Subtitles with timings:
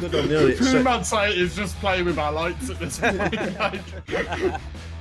[0.00, 0.54] good on the other.
[0.56, 3.32] Two So, man scientists just playing with our lights at this point.
[3.58, 3.80] like,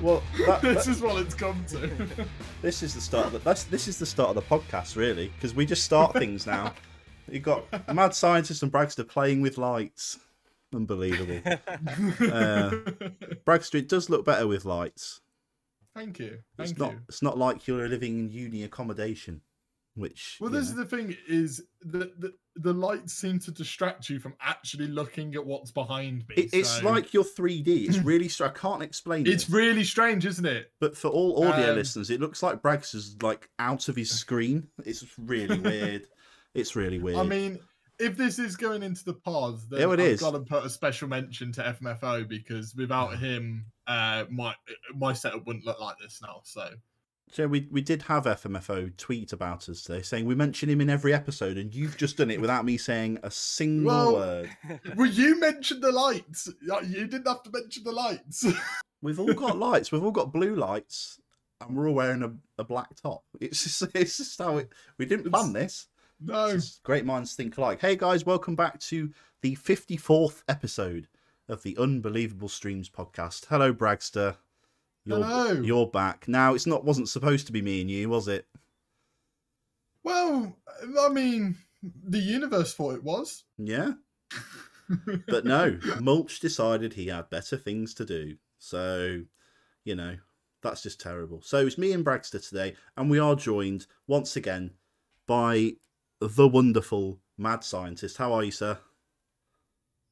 [0.01, 1.89] well, that, this that- is what it's come to.
[2.61, 3.27] this is the start.
[3.27, 6.13] Of the, that's this is the start of the podcast, really, because we just start
[6.13, 6.73] things now.
[7.29, 10.19] You've got mad scientist and Bragster playing with lights.
[10.73, 11.39] Unbelievable.
[11.45, 12.71] Uh,
[13.45, 15.21] Bragster, it does look better with lights.
[15.95, 16.39] Thank you.
[16.57, 16.91] It's Thank not.
[16.93, 16.99] you.
[17.07, 19.41] It's not like you're living in uni accommodation,
[19.95, 20.37] which.
[20.41, 20.81] Well, this know.
[20.81, 25.45] is the thing: is the, the lights seem to distract you from actually looking at
[25.45, 26.35] what's behind me.
[26.35, 27.87] It, it's like you're 3D.
[27.89, 28.29] It's really.
[28.29, 29.53] str- I can't explain it's it.
[29.53, 30.71] really strange, isn't it?
[30.79, 34.67] But for all audio Um, listeners, it looks like Bragster's like out of his screen.
[34.85, 36.07] It's really weird.
[36.53, 37.17] It's really weird.
[37.17, 37.59] I mean,
[37.99, 40.19] if this is going into the pod, then Yeah, it I've is.
[40.21, 44.53] got to put a special mention to FMFO because without him, uh, my
[44.95, 46.41] my setup wouldn't look like this now.
[46.43, 46.69] So
[47.29, 50.89] So we we did have FMFO tweet about us today, saying we mention him in
[50.89, 54.49] every episode, and you've just done it without me saying a single Well- word.
[54.95, 56.47] well, you mentioned the lights.
[56.61, 58.45] You didn't have to mention the lights.
[59.01, 59.91] We've all got lights.
[59.91, 61.19] We've all got blue lights,
[61.59, 63.23] and we're all wearing a, a black top.
[63.41, 64.71] It's just it's just how it.
[64.99, 65.87] We didn't plan this.
[66.21, 67.81] no, great minds think alike.
[67.81, 71.07] Hey guys, welcome back to the fifty fourth episode
[71.49, 73.47] of the Unbelievable Streams podcast.
[73.47, 74.35] Hello, Bragster.
[75.05, 75.51] You're, Hello.
[75.61, 76.27] You're back.
[76.27, 78.47] Now it's not wasn't supposed to be me and you, was it?
[80.03, 80.55] well,
[80.99, 83.43] I mean, the universe thought it was.
[83.57, 83.93] Yeah.
[85.27, 88.35] But no, Mulch decided he had better things to do.
[88.59, 89.21] So,
[89.85, 90.17] you know,
[90.61, 91.41] that's just terrible.
[91.41, 94.71] So it's me and Bragster today, and we are joined once again
[95.25, 95.77] by
[96.19, 98.17] the wonderful mad scientist.
[98.17, 98.77] How are you, sir?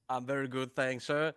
[0.09, 1.33] I'm very good, thanks, sir.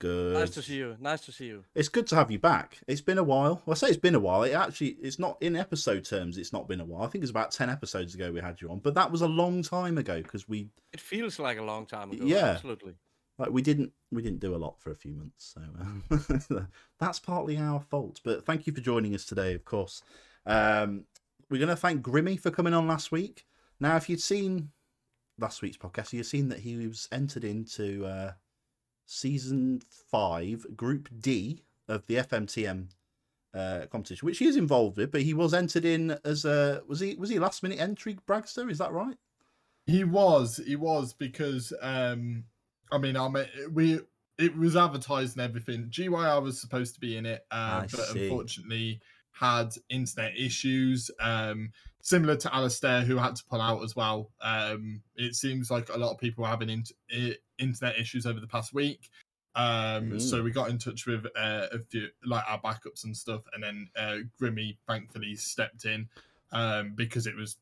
[0.00, 0.34] Good.
[0.34, 0.96] Nice to see you.
[1.00, 1.64] Nice to see you.
[1.74, 2.78] It's good to have you back.
[2.88, 3.62] It's been a while.
[3.64, 4.42] Well, I say it's been a while.
[4.42, 6.36] It actually, it's not in episode terms.
[6.36, 7.04] It's not been a while.
[7.04, 9.28] I think it's about ten episodes ago we had you on, but that was a
[9.28, 12.24] long time ago because we It feels like a long time ago.
[12.24, 12.50] Yeah.
[12.50, 12.94] absolutely.
[13.38, 15.60] like we didn't we didn't do a lot for a few months so
[16.54, 16.60] uh,
[17.00, 20.02] that's partly our fault but thank you for joining us today of course
[20.46, 21.04] um
[21.50, 23.44] we're going to thank grimmy for coming on last week
[23.80, 24.70] now if you'd seen
[25.40, 28.30] last week's podcast you've seen that he was entered into uh
[29.06, 32.88] season five group d of the fmtm
[33.54, 37.00] uh, competition, which he is involved with, but he was entered in as a was
[37.00, 38.70] he was he last minute entry Bragster?
[38.70, 39.16] Is that right?
[39.86, 42.44] He was, he was because um
[42.90, 44.00] I mean I mean we
[44.38, 45.88] it was advertised and everything.
[45.90, 48.28] GYR was supposed to be in it, uh, but see.
[48.28, 49.00] unfortunately
[49.30, 51.10] had internet issues.
[51.20, 51.70] Um
[52.00, 54.32] similar to Alistair who had to pull out as well.
[54.42, 58.40] Um it seems like a lot of people are having int- i- internet issues over
[58.40, 59.10] the past week.
[59.56, 63.42] Um, so we got in touch with uh, a few like our backups and stuff,
[63.52, 66.08] and then uh, Grimmy thankfully stepped in
[66.52, 67.56] um, because it was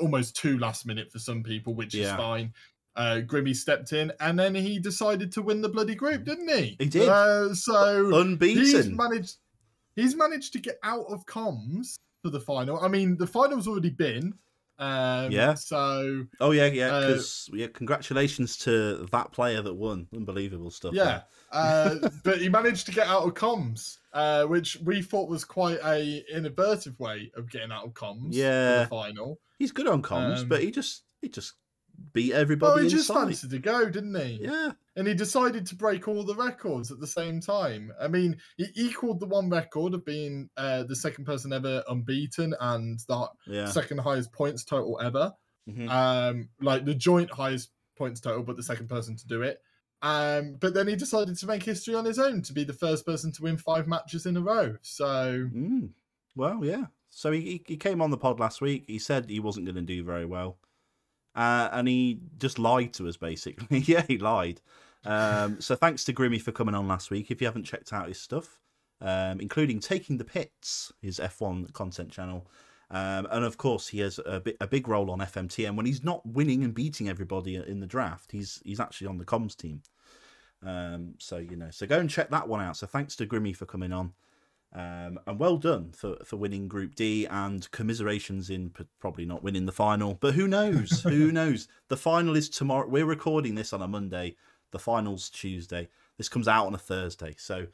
[0.00, 2.52] almost too last minute for some people, which is fine.
[2.96, 6.76] Uh, Grimmy stepped in, and then he decided to win the bloody group, didn't he?
[6.78, 7.08] He did.
[7.08, 8.96] Uh, so he's Unbeaten.
[8.96, 9.36] managed.
[9.94, 12.80] He's managed to get out of comms for the final.
[12.80, 14.34] I mean, the final's already been.
[14.78, 15.54] Um, Yeah.
[15.54, 16.88] So Oh yeah, yeah.
[16.94, 20.06] Uh, Because yeah, congratulations to that player that won.
[20.14, 20.94] Unbelievable stuff.
[20.94, 21.22] Yeah,
[21.52, 25.78] uh, but he managed to get out of comms, uh, which we thought was quite
[25.84, 28.28] a innovative way of getting out of comms.
[28.32, 28.86] Yeah.
[28.86, 29.38] final.
[29.58, 31.54] he's good on comms, Um, but he just he just
[32.12, 33.24] beat everybody he just inside.
[33.28, 34.40] fancied to go, didn't he?
[34.42, 37.92] Yeah, And he decided to break all the records at the same time.
[38.00, 42.54] I mean, he equaled the one record of being uh, the second person ever unbeaten
[42.60, 43.66] and that yeah.
[43.66, 45.32] second highest points total ever.
[45.68, 45.90] Mhm.
[45.90, 49.60] Um, like the joint highest points total, but the second person to do it.
[50.02, 53.04] Um, but then he decided to make history on his own to be the first
[53.04, 54.76] person to win five matches in a row.
[54.82, 55.90] So Mm.
[56.34, 56.86] Well, yeah.
[57.10, 58.84] So he he- he came on the pod last week.
[58.86, 60.58] He said he wasn't going to do very well,
[61.34, 63.78] uh, and he just lied to us basically.
[63.86, 64.60] yeah, he lied.
[65.06, 67.30] Um, so thanks to Grimmy for coming on last week.
[67.30, 68.60] If you haven't checked out his stuff,
[69.00, 72.46] um, including taking the pits, his F1 content channel,
[72.90, 76.04] um, and of course he has a, bit, a big role on FMTM when he's
[76.04, 78.32] not winning and beating everybody in the draft.
[78.32, 79.82] He's he's actually on the comms team.
[80.64, 82.76] Um, so you know, so go and check that one out.
[82.76, 84.12] So thanks to Grimmy for coming on.
[84.72, 89.42] Um, and well done for, for winning Group D and commiserations in p- probably not
[89.42, 90.14] winning the final.
[90.14, 91.00] But who knows?
[91.02, 91.66] who knows?
[91.88, 92.86] The final is tomorrow.
[92.86, 94.36] We're recording this on a Monday.
[94.72, 95.88] The final's Tuesday.
[96.18, 97.34] This comes out on a Thursday.
[97.38, 97.66] So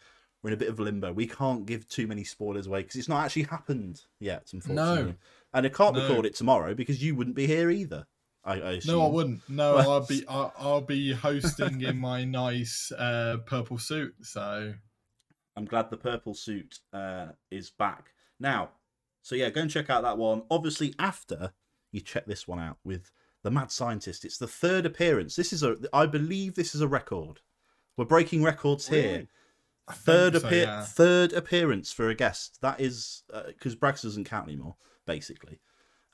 [0.42, 1.12] we're in a bit of limbo.
[1.12, 5.16] We can't give too many spoilers away because it's not actually happened yet, unfortunately.
[5.54, 6.02] And I can't No.
[6.02, 8.06] record it tomorrow because you wouldn't be here either.
[8.44, 9.48] I, I no, I wouldn't.
[9.48, 14.14] No, Well- I'll be I'll, I'll be hosting in my nice uh, purple suit.
[14.22, 14.74] So
[15.56, 18.70] I'm glad the purple suit uh, is back now.
[19.22, 20.42] So yeah, go and check out that one.
[20.50, 21.52] Obviously, after
[21.92, 23.12] you check this one out with
[23.42, 24.24] the mad scientist.
[24.24, 25.36] It's the third appearance.
[25.36, 27.40] This is a, I believe, this is a record.
[27.96, 29.12] We're breaking records here.
[29.12, 29.28] Really?
[29.88, 30.82] I Third so, appear, yeah.
[30.84, 32.58] third appearance for a guest.
[32.62, 35.60] That is because Brax doesn't count anymore, basically.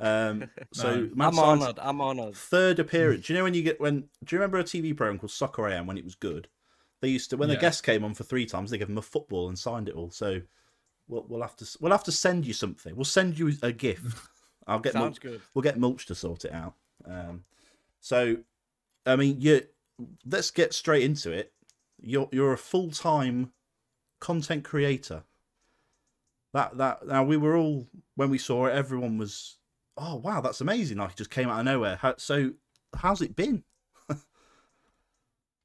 [0.01, 1.11] Um, so No.
[1.15, 1.79] mad I'm scientist, honored.
[1.81, 2.35] I'm honored.
[2.35, 3.27] third appearance.
[3.27, 4.09] Do you know when you get when?
[4.25, 6.49] Do you remember a TV program called Soccer AM when it was good?
[7.03, 9.03] They used to when the guest came on for three times, they gave him a
[9.03, 10.11] football and signed it all.
[10.11, 10.41] So
[11.07, 12.97] we'll, we'll have to we'll have to send you something.
[12.97, 14.17] We'll send you a gift.
[14.67, 15.43] I'll get Sounds Mul- good.
[15.55, 16.75] we'll get mulch to sort it out.
[17.09, 17.45] Um,
[18.01, 18.39] so
[19.07, 19.63] I mean, you
[20.27, 21.53] let's get straight into it.
[22.01, 23.53] You're you're a full time
[24.21, 25.25] content creator.
[26.53, 29.59] That that now we were all when we saw it, everyone was,
[29.97, 30.99] oh wow, that's amazing!
[30.99, 31.97] Like it just came out of nowhere.
[31.97, 32.53] How, so
[32.97, 33.65] how's it been?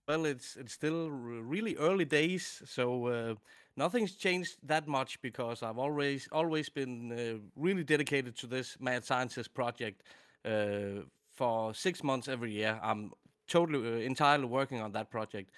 [0.06, 3.36] Well, it's it's still really early days, so uh,
[3.78, 9.06] nothing's changed that much because I've always always been uh, really dedicated to this mad
[9.06, 10.04] scientist project.
[10.44, 13.12] Uh, for six months every year, I'm
[13.48, 15.52] totally uh, entirely working on that project.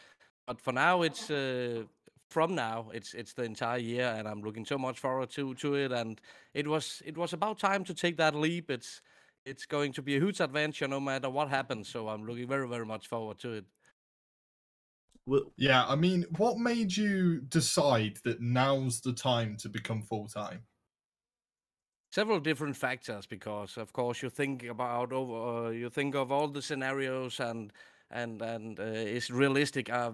[0.47, 1.85] But for now, it's uh,
[2.29, 5.75] from now it's it's the entire year, and I'm looking so much forward to to
[5.75, 5.91] it.
[5.91, 6.21] And
[6.53, 8.69] it was it was about time to take that leap.
[8.71, 9.01] It's
[9.45, 11.89] it's going to be a huge adventure no matter what happens.
[11.89, 13.65] So I'm looking very very much forward to it.
[15.25, 20.27] Well, Yeah, I mean, what made you decide that now's the time to become full
[20.27, 20.65] time?
[22.15, 26.47] Several different factors because of course you think about over uh, you think of all
[26.47, 27.73] the scenarios and
[28.11, 28.83] and and uh,
[29.17, 29.89] is realistic.
[29.89, 30.11] Uh,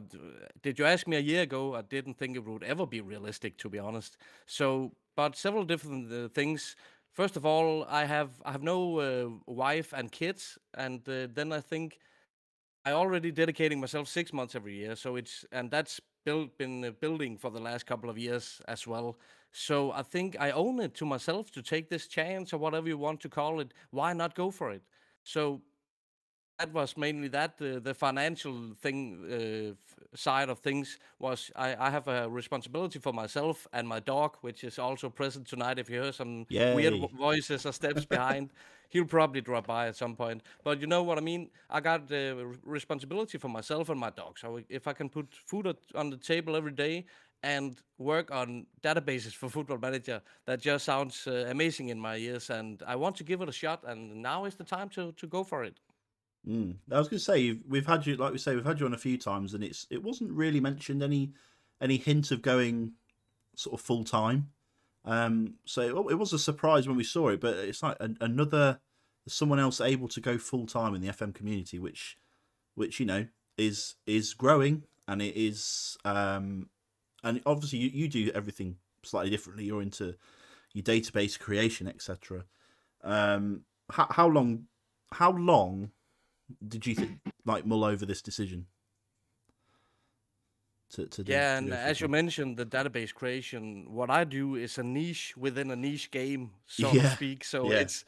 [0.64, 1.76] did you ask me a year ago?
[1.76, 4.18] I didn't think it would ever be realistic to be honest.
[4.48, 6.76] So but several different uh, things.
[7.14, 9.30] First of all i have i have no uh,
[9.64, 12.00] wife and kids and uh, then i think
[12.86, 16.92] I already dedicating myself six months every year, so it's and that's built been uh,
[16.92, 19.18] building for the last couple of years as well.
[19.52, 22.98] So I think I own it to myself to take this chance or whatever you
[22.98, 23.74] want to call it.
[23.92, 24.84] Why not go for it?
[25.24, 25.62] So
[26.60, 31.90] that was mainly that uh, the financial thing uh, side of things was I, I
[31.90, 35.80] have a responsibility for myself and my dog, which is also present tonight.
[35.80, 37.00] If you hear some weird Yay.
[37.00, 38.52] vo- voices or steps behind,
[38.90, 40.44] he'll probably drop by at some point.
[40.64, 41.50] But you know what I mean.
[41.70, 44.38] I got the responsibility for myself and my dog.
[44.38, 47.06] So if I can put food on the table every day
[47.44, 52.50] and work on databases for Football Manager, that just sounds uh, amazing in my ears.
[52.50, 53.84] And I want to give it a shot.
[53.86, 55.80] And now is the time to to go for it.
[56.48, 56.76] Mm.
[56.92, 58.94] I was going to say we've had you like we say we've had you on
[58.94, 61.32] a few times, and it's it wasn't really mentioned any
[61.80, 62.94] any hint of going
[63.56, 64.50] sort of full time.
[65.04, 68.18] Um, so it, it was a surprise when we saw it, but it's like an,
[68.22, 68.80] another
[69.28, 72.18] someone else able to go full time in the FM community, which
[72.76, 73.28] which you know
[73.58, 76.70] is is growing and it is um
[77.24, 79.66] and obviously you, you do everything slightly differently.
[79.66, 80.16] You're into
[80.74, 82.46] your database creation, etc.
[83.04, 84.66] Um, how, how long
[85.12, 85.92] how long
[86.68, 88.68] did you think like mull over this decision?
[90.92, 94.56] To, to do, Yeah, to and as you mentioned, the database creation, what I do
[94.56, 97.44] is a niche within a niche game, so Yeah, to speak.
[97.44, 97.80] So yeah.
[97.80, 98.06] it's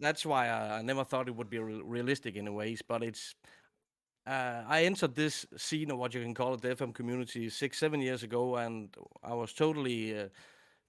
[0.00, 2.82] that's why I, I never thought it would be re- realistic in a ways.
[2.82, 3.34] But it's
[4.26, 7.78] uh, I entered this scene or what you can call it, the FM community, six
[7.78, 10.18] seven years ago, and I was totally.
[10.18, 10.28] Uh,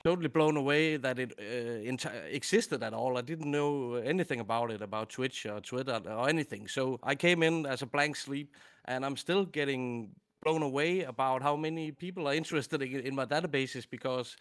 [0.03, 3.17] totally blown away that it uh, existed at all.
[3.17, 6.67] I didn't know anything about it, about Twitch or Twitter or anything.
[6.67, 8.51] So I came in as a blank slate,
[8.85, 10.11] and I'm still getting
[10.43, 14.37] blown away about how many people are interested in, in my databases because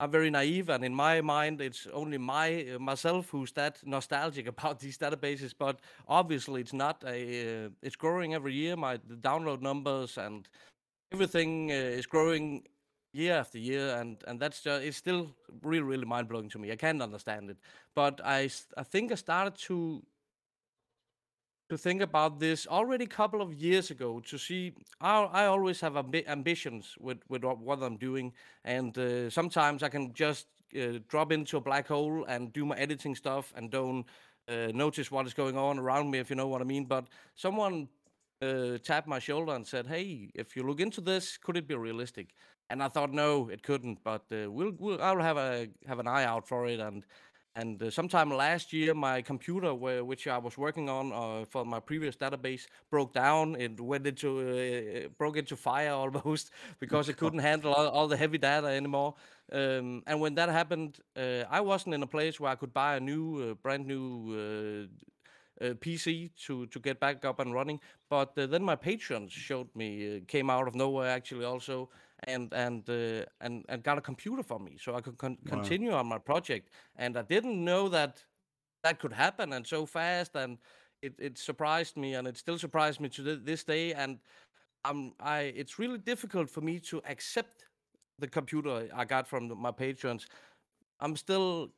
[0.00, 4.46] I'm very naive, and in my mind, it's only my uh, myself who's that nostalgic
[4.54, 5.52] about these databases.
[5.56, 7.04] But obviously, it's not.
[7.06, 8.76] A, uh, it's growing every year.
[8.76, 10.48] My the download numbers and
[11.12, 12.62] everything uh, is growing
[13.12, 16.72] year after year, and and that's just it's still really really mind blowing to me.
[16.72, 17.58] I can't understand it,
[17.94, 20.02] but I I think I started to
[21.70, 25.80] to think about this already a couple of years ago to see I, I always
[25.80, 28.32] have ambi- ambitions with, with what, what I'm doing.
[28.64, 30.46] And uh, sometimes I can just
[30.76, 34.04] uh, drop into a black hole and do my editing stuff and don't
[34.48, 36.86] uh, notice what is going on around me if you know what I mean.
[36.86, 37.88] But someone
[38.42, 41.76] uh, tapped my shoulder and said hey if you look into this could it be
[41.76, 42.34] realistic?
[42.68, 46.08] And I thought no it couldn't but uh, we'll, we'll I'll have a have an
[46.08, 47.04] eye out for it and
[47.56, 51.64] and uh, sometime last year, my computer, where, which I was working on uh, for
[51.64, 53.56] my previous database, broke down.
[53.56, 58.16] It went into uh, broke into fire almost because it couldn't handle all, all the
[58.16, 59.14] heavy data anymore.
[59.52, 62.96] Um, and when that happened, uh, I wasn't in a place where I could buy
[62.96, 64.88] a new, uh, brand new
[65.60, 67.80] uh, PC to to get back up and running.
[68.08, 71.90] But then my patrons showed me, came out of nowhere actually also,
[72.24, 75.50] and and uh, and and got a computer for me so I could con- Wow.
[75.50, 76.70] continue on my project.
[76.96, 78.24] And I didn't know that
[78.82, 80.36] that could happen and so fast.
[80.36, 80.58] And
[81.02, 83.92] it, it surprised me, and it still surprised me to th- this day.
[83.94, 84.18] And
[84.84, 87.66] I'm I it's really difficult for me to accept
[88.18, 90.26] the computer I got from the, my patrons.
[91.00, 91.70] I'm still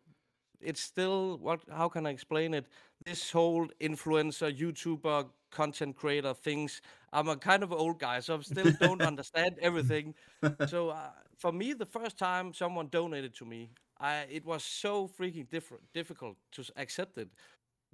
[0.63, 2.67] it's still what how can I explain it?
[3.05, 6.81] This whole influencer, YouTuber, content creator things.
[7.13, 10.15] I'm a kind of old guy, so I still don't understand everything.
[10.65, 15.09] So uh, for me, the first time someone donated to me, I it was so
[15.09, 17.29] freaking different, difficult to accept it.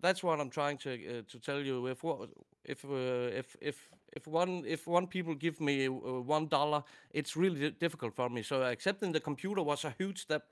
[0.00, 1.86] That's what I'm trying to uh, to tell you.
[1.88, 2.30] If what
[2.64, 7.36] if uh, if if if one if one people give me uh, one dollar, it's
[7.36, 8.42] really di- difficult for me.
[8.42, 10.44] So accepting the computer was a huge step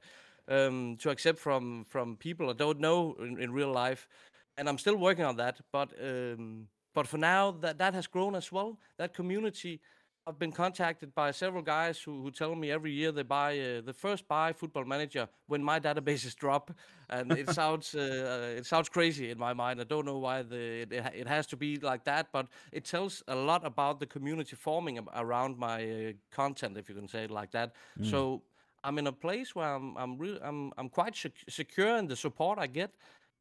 [0.49, 4.09] um, to accept from from people I don't know in, in real life,
[4.57, 5.61] and I'm still working on that.
[5.73, 8.79] But um, but for now, that that has grown as well.
[8.99, 9.81] That community.
[10.29, 13.81] I've been contacted by several guys who, who tell me every year they buy uh,
[13.81, 16.73] the first buy Football Manager when my databases drop,
[17.11, 19.81] and it sounds uh, it sounds crazy in my mind.
[19.81, 23.23] I don't know why the it, it has to be like that, but it tells
[23.29, 27.31] a lot about the community forming around my uh, content, if you can say it
[27.31, 27.77] like that.
[28.03, 28.43] So
[28.87, 31.17] I'm in a place where I'm I'm really I'm I'm quite
[31.49, 32.93] secure in the support I get,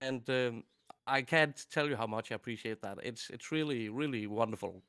[0.01, 0.63] and um,
[1.05, 2.97] I can't tell you how much I appreciate that.
[3.03, 4.81] It's it's really really wonderful.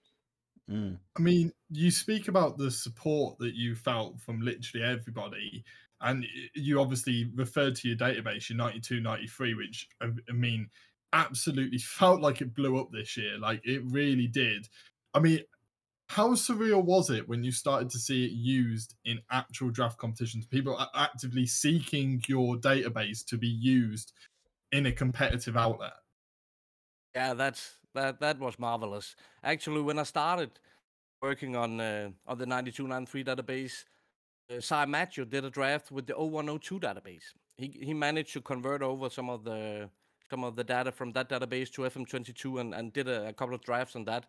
[0.70, 0.98] Mm.
[1.16, 5.62] I mean, you speak about the support that you felt from literally everybody,
[6.00, 10.70] and you obviously referred to your database, your 92, 93, which I I mean,
[11.12, 13.38] absolutely felt like it blew up this year.
[13.38, 14.66] Like it really did.
[15.12, 15.40] I mean,
[16.08, 20.46] how surreal was it when you started to see it used in actual draft competitions?
[20.46, 24.12] People a- actively seeking your database to be used
[24.72, 25.94] in a competitive outlet.
[27.14, 29.16] Yeah, that's that that was marvelous.
[29.42, 30.50] Actually, when I started
[31.22, 33.84] working on uh, on the 9293 database,
[34.54, 37.25] uh, Cy Matthew did a draft with the 0102 database.
[37.56, 39.90] He he managed to convert over some of the
[40.30, 43.54] some of the data from that database to FM22 and, and did a, a couple
[43.54, 44.26] of drafts on that.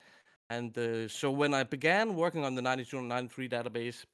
[0.50, 4.06] And uh, so when I began working on the 9293 database,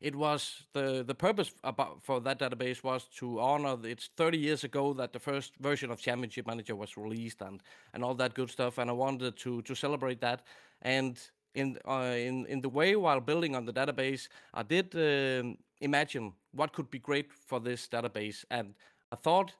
[0.00, 4.38] it was the the purpose about for that database was to honor the, it's 30
[4.38, 7.60] years ago that the first version of championship manager was released and
[7.92, 10.42] and all that good stuff and i wanted to to celebrate that.
[10.82, 11.18] And
[11.54, 16.32] in uh, in in the way while building on the database i did um, imagine
[16.52, 18.44] what could be great for this database.
[18.50, 18.74] And
[19.12, 19.54] i thought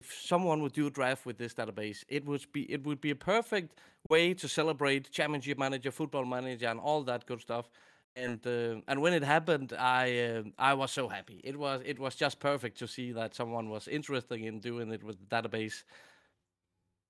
[0.00, 3.10] if someone would do a draft with this database, it would be it would be
[3.10, 7.70] a perfect way to celebrate championship manager, football manager, and all that good stuff.
[8.16, 11.40] And uh, and when it happened, I uh, I was so happy.
[11.42, 15.02] It was it was just perfect to see that someone was interested in doing it
[15.02, 15.84] with the database.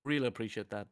[0.03, 0.87] Really appreciate that.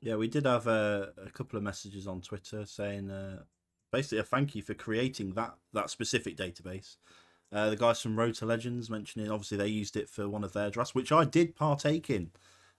[0.00, 3.44] Yeah, we did have a, couple of messages on Twitter saying uh,
[3.92, 6.96] basically a thank you for creating that that specific database.
[7.52, 10.52] Uh, the guys from Road to Legends mentioning obviously they used it for one of
[10.52, 12.30] their drafts, which I did partake in.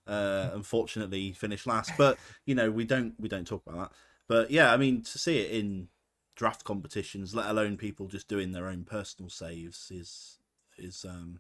[0.07, 3.97] Uh, unfortunately, finished last, but you know we don't we don't talk about that.
[4.27, 5.89] But yeah, I mean to see it in
[6.35, 10.39] draft competitions, let alone people just doing their own personal saves, is
[10.77, 11.39] is um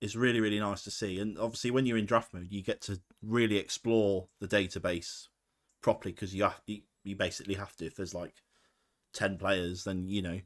[0.00, 1.18] is really really nice to see.
[1.18, 5.26] And obviously, when you're in draft mode, you get to really explore the database
[5.82, 7.86] properly because you have you, you basically have to.
[7.86, 8.34] If there's like
[9.12, 10.40] ten players, then you know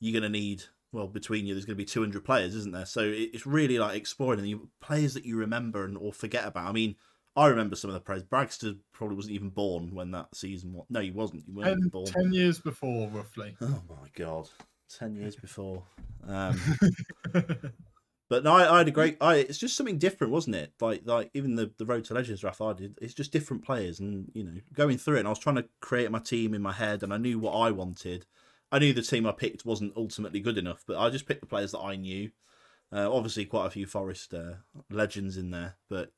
[0.00, 1.54] you're gonna need well between you.
[1.54, 2.86] There's gonna be 200 players, isn't there?
[2.86, 6.68] So it's really like exploring you, players that you remember and or forget about.
[6.68, 6.96] I mean.
[7.36, 8.24] I remember some of the players.
[8.24, 10.84] Bragster probably wasn't even born when that season was.
[10.90, 11.44] No, he wasn't.
[11.46, 12.06] He wasn't even 10, born.
[12.06, 13.56] 10 years before, roughly.
[13.60, 14.48] Oh my god,
[14.90, 15.82] ten years before.
[16.26, 16.60] Um,
[18.28, 19.16] but no, I, I had a great.
[19.20, 20.72] I it's just something different, wasn't it?
[20.80, 22.98] Like like even the the Road to Legends draft I did.
[23.00, 25.68] It's just different players, and you know, going through it, and I was trying to
[25.80, 28.26] create my team in my head, and I knew what I wanted.
[28.72, 31.46] I knew the team I picked wasn't ultimately good enough, but I just picked the
[31.46, 32.30] players that I knew.
[32.92, 34.54] Uh, obviously, quite a few Forest uh,
[34.90, 36.12] legends in there, but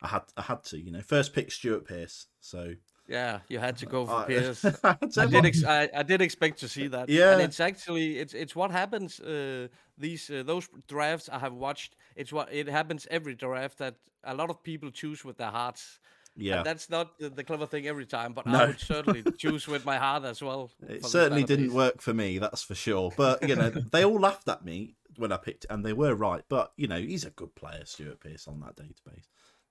[0.00, 1.00] I had I had to, you know.
[1.00, 2.74] First pick Stuart Pearce, so
[3.06, 4.54] Yeah, you had to go for I-.
[4.84, 5.44] I I did.
[5.44, 7.08] Ex- I, I did expect to see that.
[7.08, 7.32] Yeah.
[7.32, 9.20] and it's actually it's it's what happens.
[9.20, 11.94] Uh, these uh, those drafts I have watched.
[12.16, 16.00] It's what it happens every draft that a lot of people choose with their hearts.
[16.34, 18.58] And yeah, that's not the, the clever thing every time, but No.
[18.58, 20.70] I would certainly choose with my heart as well.
[20.88, 21.72] It certainly didn't database.
[21.74, 23.12] work for me, that's for sure.
[23.16, 26.42] But you know, they all laughed at me when I picked, and they were right.
[26.48, 29.28] But you know, he's a good player, Stuart Pearce, on that database.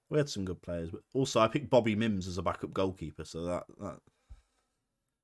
[0.10, 3.24] We had some good players, but also I picked Bobby Mimms as a backup goalkeeper,
[3.24, 4.00] so that, that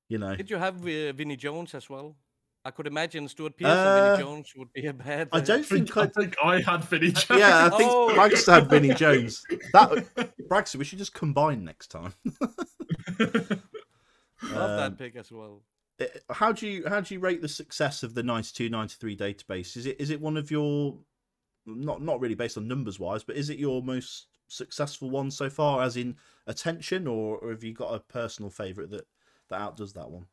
[0.08, 2.16] you know, Did you have uh, Vinnie Jones as well?
[2.64, 5.28] I could imagine Stuart Pearce and Uh, Vinnie Jones would be a bad.
[5.32, 6.06] I don't think, think I I.
[6.08, 7.26] think I had Vinnie Jones.
[7.40, 8.12] Yeah, I think Oh.
[8.14, 9.44] Bragster had Vinnie Jones.
[9.72, 12.14] That Bragster, we should just combine next time.
[13.18, 15.62] Love Um, that pick as well.
[16.00, 19.76] Uh, how do you how do you rate the success of the 92 93 database
[19.76, 20.96] is it is it one of your
[21.66, 25.50] not not really based on numbers wise but is it your most successful one so
[25.50, 29.06] far, as in attention, or, or have you got a personal favorite that
[29.50, 30.26] that outdoes that one?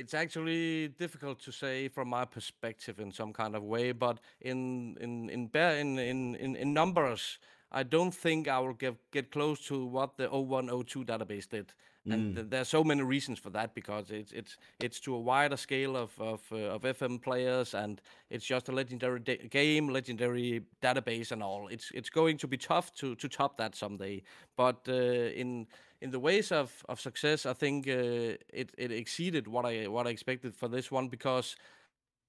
[0.00, 4.96] It's actually difficult to say from my perspective in some kind of way, but in
[4.98, 7.38] in in bare in in in, in numbers,
[7.70, 11.74] I don't think I will get get close to what the 0102 database did.
[12.08, 15.18] And th- there are so many reasons for that because it's it's it's to a
[15.20, 19.88] wider scale of of, uh, of FM players and it's just a legendary da- game,
[19.88, 21.68] legendary database and all.
[21.68, 24.22] It's it's going to be tough to to top that someday.
[24.56, 25.66] But uh, in
[26.00, 30.06] in the ways of, of success, I think uh, it it exceeded what I what
[30.06, 31.56] I expected for this one because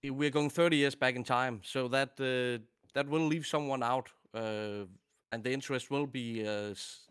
[0.04, 2.64] we're going 30 years back in time, so that uh,
[2.94, 4.86] that will leave someone out, uh,
[5.32, 7.08] and the interest will be uh, s-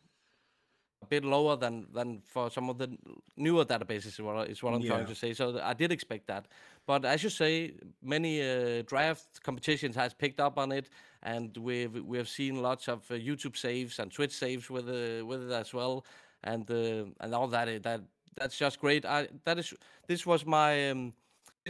[1.07, 2.89] bit lower than than for some of the
[3.37, 4.07] newer databases.
[4.07, 5.33] Is what, is what I'm trying to say.
[5.35, 6.47] So I did expect that,
[6.87, 10.91] but as you say, many uh, draft competitions has picked up on it,
[11.23, 15.25] and we've we have seen lots of uh, YouTube saves and Twitch saves with uh,
[15.25, 16.05] with it as well,
[16.45, 17.83] and uh, and all that.
[17.83, 18.03] That
[18.37, 19.05] that's just great.
[19.05, 19.75] I that is
[20.07, 20.91] this was my.
[20.91, 21.15] Um,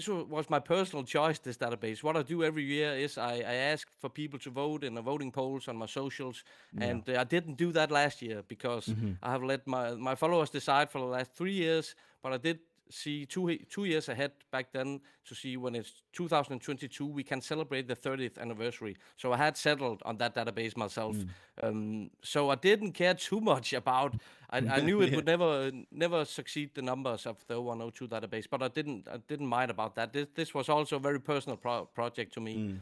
[0.00, 1.38] this was my personal choice.
[1.38, 2.02] This database.
[2.02, 5.02] What I do every year is I, I ask for people to vote in the
[5.02, 6.45] voting polls on my socials,
[6.78, 8.88] and uh, I didn't do that last year because
[9.23, 11.95] I have let my my followers decide for the last three years.
[12.23, 12.59] But I did
[12.90, 17.87] see two two years ahead back then to see when it's 2022 we can celebrate
[17.88, 18.97] the 30th anniversary.
[19.16, 21.16] So I had settled on that database myself.
[21.62, 24.14] Um, so I didn't care too much about.
[24.50, 25.16] I, I knew it Yeah.
[25.16, 29.47] would never never succeed the numbers of the 102 database, but I didn't I didn't
[29.47, 30.12] mind about that.
[30.12, 32.56] This this was also a very personal pro- project to me.
[32.56, 32.78] Mm.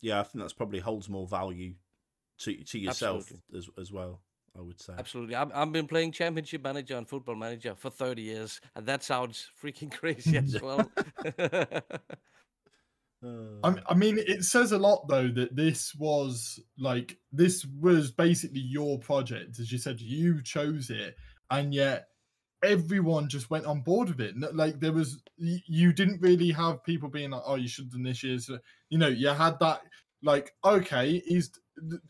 [0.00, 1.74] Yeah, I think that's probably holds more value
[2.38, 3.58] to to yourself Absolutely.
[3.58, 4.20] as as well.
[4.56, 4.94] I would say.
[4.96, 9.02] Absolutely, I've, I've been playing Championship Manager and Football Manager for 30 years, and that
[9.02, 10.90] sounds freaking crazy as well.
[13.24, 18.10] Uh, I, I mean, it says a lot though that this was like this was
[18.10, 21.16] basically your project, as you said, you chose it,
[21.50, 22.08] and yet
[22.62, 24.34] everyone just went on board with it.
[24.54, 28.02] Like there was, you didn't really have people being like, "Oh, you should have done
[28.02, 28.58] this year." So,
[28.90, 29.82] you know, you had that
[30.22, 31.50] like, okay, he's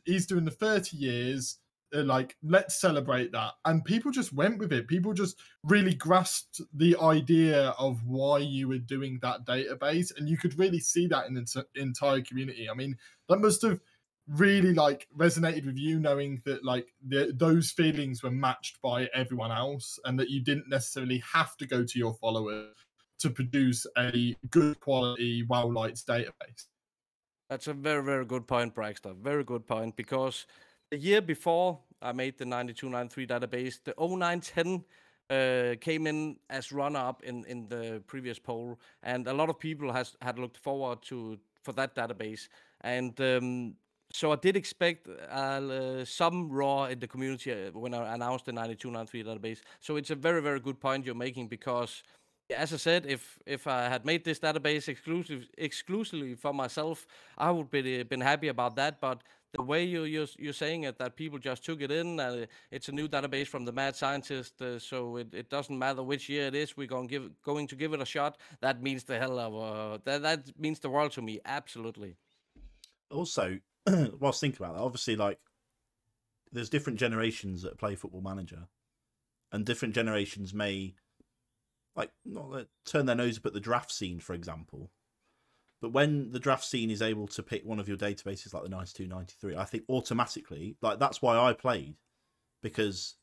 [0.04, 1.58] he's doing the thirty years.
[1.94, 4.88] Uh, Like, let's celebrate that, and people just went with it.
[4.88, 10.36] People just really grasped the idea of why you were doing that database, and you
[10.36, 12.68] could really see that in the ent- entire community.
[12.70, 12.96] I mean,
[13.28, 13.80] that must have
[14.26, 19.52] really like resonated with you knowing that like the, those feelings were matched by everyone
[19.52, 22.74] else and that you didn't necessarily have to go to your followers
[23.18, 26.68] to produce a good quality wow lights database
[27.50, 29.16] That's a very, very good point, Braxton.
[29.22, 29.96] Very good point.
[29.96, 30.46] Because
[30.90, 34.84] the year before I made the 9293 database, the 0910
[35.30, 38.78] uh, came in as runner up in, in the previous poll.
[39.02, 42.48] And a lot of people has had looked forward to for that database.
[42.82, 43.74] And um,
[44.12, 48.52] so I did expect uh, some raw in the community uh, when I announced the
[48.52, 49.62] 9293 database.
[49.80, 52.02] So it's a very, very good point you're making because
[52.54, 57.06] as I said, if if I had made this database exclusive exclusively for myself,
[57.38, 59.00] I would be been happy about that.
[59.00, 59.22] But
[59.54, 62.88] the way you you're, you're saying it, that people just took it in, and it's
[62.88, 66.46] a new database from the mad scientist, uh, so it, it doesn't matter which year
[66.46, 68.36] it is, we're going give going to give it a shot.
[68.60, 71.40] That means the hell of that that means the world to me.
[71.44, 72.16] Absolutely.
[73.10, 73.58] also,
[74.18, 75.38] whilst thinking about that, obviously, like
[76.50, 78.68] there's different generations that play Football Manager,
[79.52, 80.94] and different generations may
[81.94, 84.90] like not turn their nose up at the draft scene, for example.
[85.84, 88.70] But when the draft scene is able to pick one of your databases like the
[88.70, 91.96] 92, 93, I think automatically, like that's why I played,
[92.62, 93.16] because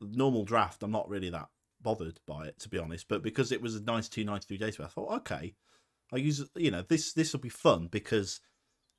[0.00, 1.48] normal draft, I'm not really that
[1.80, 3.08] bothered by it to be honest.
[3.08, 5.54] But because it was a 92, 93 database, I thought, okay,
[6.12, 8.38] I use you know this this will be fun because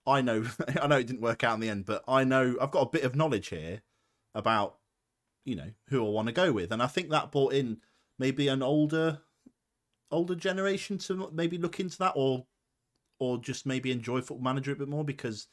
[0.05, 0.43] I know
[0.81, 2.91] I know it didn't work out in the end, but I know I've got a
[2.91, 3.81] bit of knowledge here
[4.35, 4.75] about
[5.45, 7.77] you know who I want to go with, and I think that brought in
[8.19, 9.21] maybe an older
[10.11, 12.45] older generation to maybe look into that or
[13.23, 15.47] or just maybe enjoy Football Manager a bit more because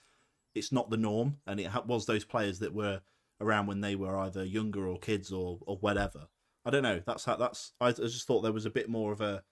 [0.57, 3.01] it's not the norm, and it was those players that were
[3.41, 6.27] around when they were either younger or kids or or whatever.
[6.65, 7.01] I don't know.
[7.07, 7.73] That's how that's.
[7.81, 9.45] I, just thought there was a bit more of a.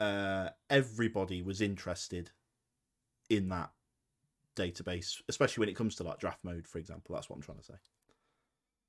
[0.00, 2.30] Uh, everybody was interested
[3.28, 3.70] in that
[4.56, 7.14] database, especially when it comes to like draft mode, for example.
[7.14, 7.74] That's what I'm trying to say.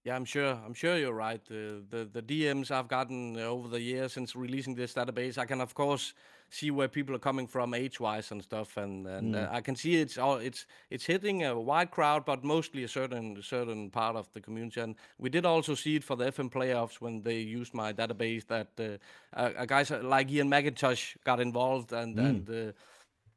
[0.06, 0.58] Yeah, I'm sure.
[0.66, 1.44] I'm sure you're right.
[1.46, 5.60] The the, the DMs I've gotten over the years since releasing this database, I can
[5.60, 6.14] of course
[6.52, 9.96] see where people are coming from age-wise and stuff, and and uh, I can see
[9.96, 14.32] it's all it's it's hitting a wide crowd, but mostly a certain certain part of
[14.34, 14.82] the community.
[14.82, 18.46] And we did also see it for the FM playoffs when they used my database.
[18.48, 18.98] That uh,
[19.36, 22.50] uh, uh, guys like Iain Macintosh got involved, and and.
[22.50, 22.72] Uh,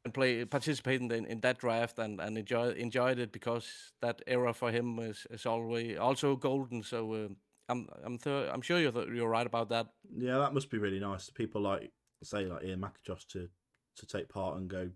[0.03, 4.53] and play participate in, in that draft and, and enjoy enjoyed it because that era
[4.53, 6.83] for him is, is always also golden.
[6.83, 7.27] So uh,
[7.69, 9.87] I'm I'm th- I'm sure you're you're right about that.
[10.15, 11.31] Yeah, that must be really nice.
[11.31, 11.91] People like
[12.25, 13.49] say like Iain Macintosh to
[13.97, 14.89] to take part and go,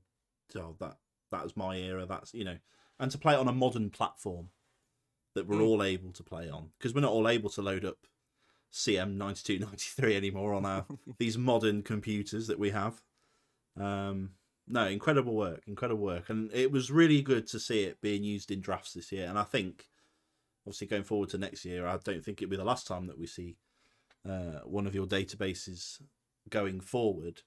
[0.58, 0.98] oh that
[1.32, 2.06] that was my era.
[2.06, 2.58] That's you know,
[3.00, 4.50] and to play it on a modern platform
[5.36, 5.68] that we're Mm.
[5.68, 7.98] all able to play on because we're not all able to load up
[8.74, 10.86] CM ninety two ninety three anymore on our
[11.18, 13.02] these modern computers that we have.
[13.80, 14.32] Um,
[14.68, 18.52] no, incredible work, incredible work, and it was really good to see it being used
[18.52, 19.28] in drafts this year.
[19.28, 19.88] And I think,
[20.66, 23.18] obviously, going forward to next year, I don't think it'll be the last time that
[23.18, 23.58] we see
[24.30, 26.00] uh, one of your databases
[26.50, 27.42] going forward.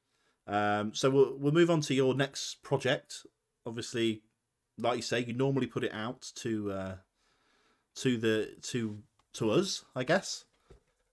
[0.46, 3.26] Um, so we'll we'll move on to your next project.
[3.66, 4.22] Obviously,
[4.78, 6.94] like you say, you normally put it out to uh,
[7.96, 8.98] to the to
[9.34, 10.44] to us, I guess.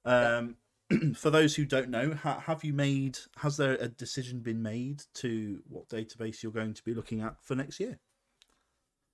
[0.05, 0.55] Um,
[1.15, 3.19] for those who don't know, ha- have you made?
[3.37, 7.35] Has there a decision been made to what database you're going to be looking at
[7.43, 7.99] for next year?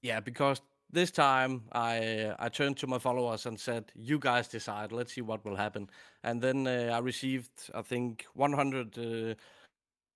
[0.02, 0.62] Yeah, because
[0.96, 4.92] this time I I turned to my followers and said, "You guys decide.
[4.92, 5.90] Let's see what will happen."
[6.24, 8.98] And then uh, I received, I think, 100.
[8.98, 9.36] Uh,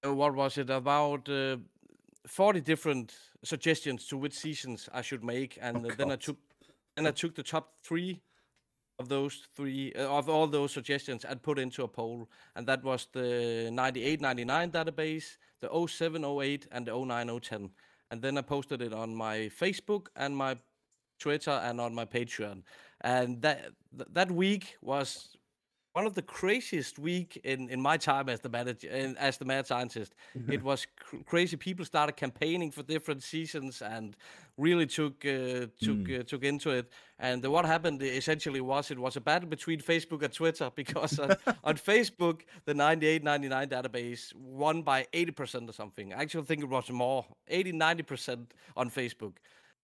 [0.07, 0.69] uh, what was it?
[0.69, 1.57] About uh,
[2.27, 3.13] 40 different
[3.43, 6.37] suggestions to which seasons I should make, and Oh, uh, then I took,
[6.95, 8.21] then I took the top three
[8.99, 12.83] of those three uh, of all those suggestions and put into a poll, and that
[12.83, 17.71] was the 98-99 database, the 0708, and the 09010.
[18.11, 20.57] And then I posted it on my Facebook and my
[21.19, 22.63] Twitter and on my Patreon.
[23.01, 25.37] And that that week was
[25.93, 29.45] one of the craziest week in, in my time as the manager and as the
[29.45, 30.13] mad scientist.
[30.47, 31.57] it was cr- crazy.
[31.57, 34.15] People started campaigning for different seasons and
[34.57, 36.91] really took uh, took uh, took into it.
[37.17, 41.35] And what happened essentially was it was a battle between Facebook and Twitter because on,
[41.63, 46.13] on Facebook the 9899 database won by 80% or something.
[46.13, 48.45] I actually think it was more 80 90%
[48.77, 49.33] on Facebook.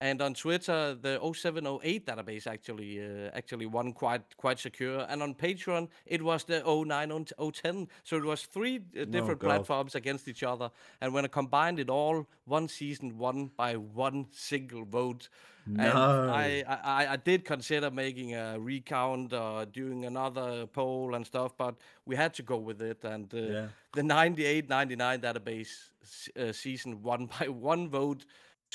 [0.02, 5.06] And on Twitter, the 0708 database actually uh, actually won quite quite secure.
[5.10, 7.88] And on Patreon, it was the 09010.
[8.04, 9.48] So it was three uh, different God.
[9.48, 10.70] platforms against each other.
[11.02, 15.30] And when I combined it all, one season won by one single vote.
[15.68, 16.30] No.
[16.32, 21.54] I, I, I- I did consider making a recount or doing another poll and stuff,
[21.58, 23.04] but we had to go with it.
[23.04, 23.68] And uh, Yeah.
[23.94, 25.90] the 98 99 database
[26.38, 28.26] uh, season won by one vote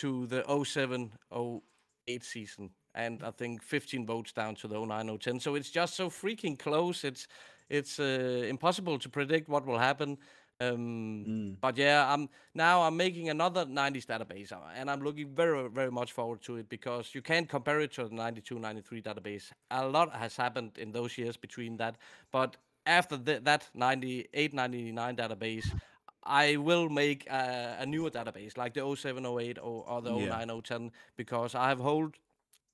[0.01, 1.11] to the 07
[2.09, 5.41] 08 season and i think 15 votes down to the 09 010.
[5.41, 7.29] so it's just so freaking close it's
[7.69, 10.19] it's uh, impossible to predict what will happen
[10.63, 11.57] um, Mm.
[11.61, 15.91] but yeah i'm now i'm making another 90s database uh, and i'm looking very very
[15.91, 19.87] much forward to it because you can't compare it to the 92 93 database a
[19.87, 21.97] lot has happened in those years between that
[22.31, 25.67] but after the, that 98 99 database
[26.23, 30.29] I will make a, a newer database like the 0708 or, or the Yeah.
[30.29, 32.17] 09010 because I have hold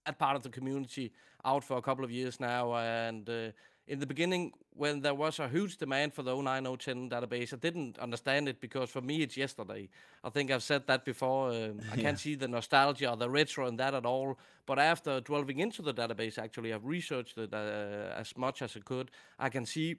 [0.04, 1.12] that part of the community
[1.44, 2.74] out for a couple of years now.
[2.74, 3.50] And uh,
[3.86, 7.98] in the beginning, when there was a huge demand for the 09010 database, I didn't
[7.98, 9.88] understand it because for me it's yesterday.
[10.24, 11.50] I think I've said that before.
[11.50, 12.02] Um, I Yeah.
[12.02, 14.38] can't see the nostalgia or the retro in that at all.
[14.66, 18.80] But after delving into the database, actually, I've researched it uh, as much as I
[18.80, 19.10] could.
[19.38, 19.96] I can see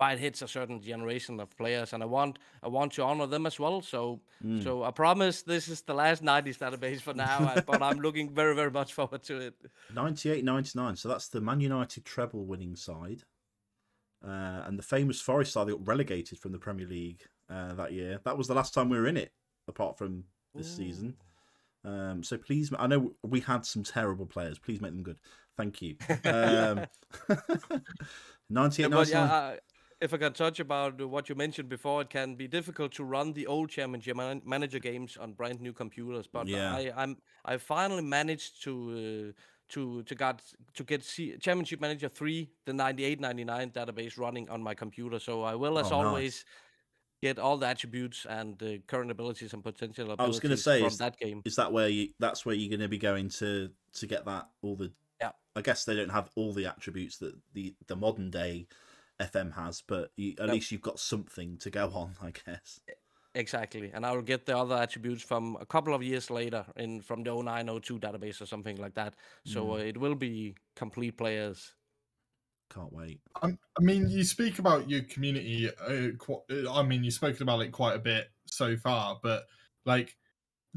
[0.00, 3.46] it hits a certain generation of players, and I want I want to honor them
[3.46, 3.80] as well.
[3.82, 4.62] So Mm.
[4.62, 8.54] so I promise this is the last '90s database for now, but I'm looking very
[8.54, 9.54] very much forward to it.
[9.94, 13.22] 98 99 so that's the man united treble winning side
[14.24, 17.92] uh, and the famous forest side that got relegated from the premier league uh, that
[17.92, 18.20] year.
[18.24, 19.32] That was the last time we were in it
[19.68, 21.16] apart from this season.
[21.84, 24.58] Um, so please i know we had some terrible players.
[24.58, 25.18] Please make them good.
[25.56, 25.96] Thank you.
[26.24, 26.86] Um,
[28.50, 29.58] 98 Yeah, but yeah, 99
[30.00, 33.32] if I can touch about what you mentioned before, it can be difficult to run
[33.32, 36.26] the old championship man- manager games on brand new computers.
[36.26, 36.74] But Yeah.
[36.74, 38.72] I, I'm I finally managed to
[39.30, 40.42] uh, to to get
[40.74, 45.18] to get C- championship manager three, the 9899 database running on my computer.
[45.18, 46.06] So I will, as Oh, nice.
[46.06, 46.44] always,
[47.22, 50.80] get all the attributes and uh, current abilities and potential abilities I was gonna say,
[50.80, 51.40] from is- that game.
[51.46, 54.48] is that where you that's where you're going to be going to to get that
[54.60, 55.32] all the Yeah.
[55.56, 58.66] i guess they don't have all the attributes that the the modern day
[59.20, 60.50] fm has but you, at Nope.
[60.50, 62.80] least you've got something to go on i guess
[63.34, 67.02] Exactly, and I will get the other attributes from a couple of years later in
[67.02, 69.14] from the 0902 database or something like that.
[69.44, 69.74] So Mm.
[69.74, 71.74] uh, it will be complete players.
[72.70, 75.68] can't wait Um, I mean, you speak about your community.
[75.70, 79.46] Uh, qu- uh, I mean, you've spoken about it quite a bit so far, but
[79.84, 80.16] like,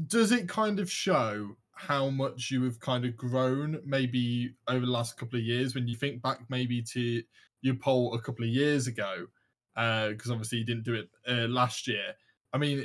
[0.06, 4.92] does it kind of show how much you have kind of grown maybe over the
[4.92, 7.22] last couple of years when you think back maybe to
[7.62, 9.26] your poll a couple of years ago?
[9.74, 12.14] Because obviously you didn't do it uh, last year.
[12.52, 12.84] I mean,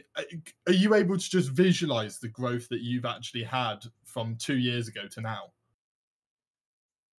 [0.67, 4.87] are you able to just visualize the growth that you've actually had from two years
[4.87, 5.51] ago to now?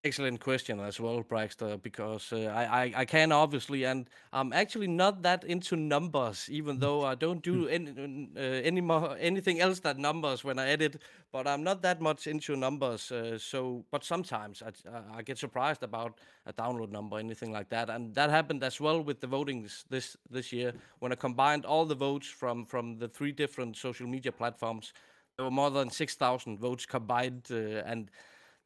[0.07, 4.87] Excellent question as well, Braxter, because uh, I, I, I can obviously, and I'm actually
[4.87, 7.90] not that into numbers, even though I don't do any,
[8.37, 11.03] uh, any more, anything else than numbers when I edit.
[11.33, 13.11] But I'm not that much into numbers.
[13.11, 17.90] Uh, so, but sometimes I, I get surprised about a download number, anything like that,
[17.90, 21.85] and that happened as well with the votings this this year when I combined all
[21.85, 24.92] the votes from from the three different social media platforms.
[25.37, 28.09] There were more than six thousand votes combined, uh, and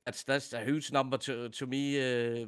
[0.04, 1.98] that's that's a huge number to to me.
[1.98, 2.46] Uh,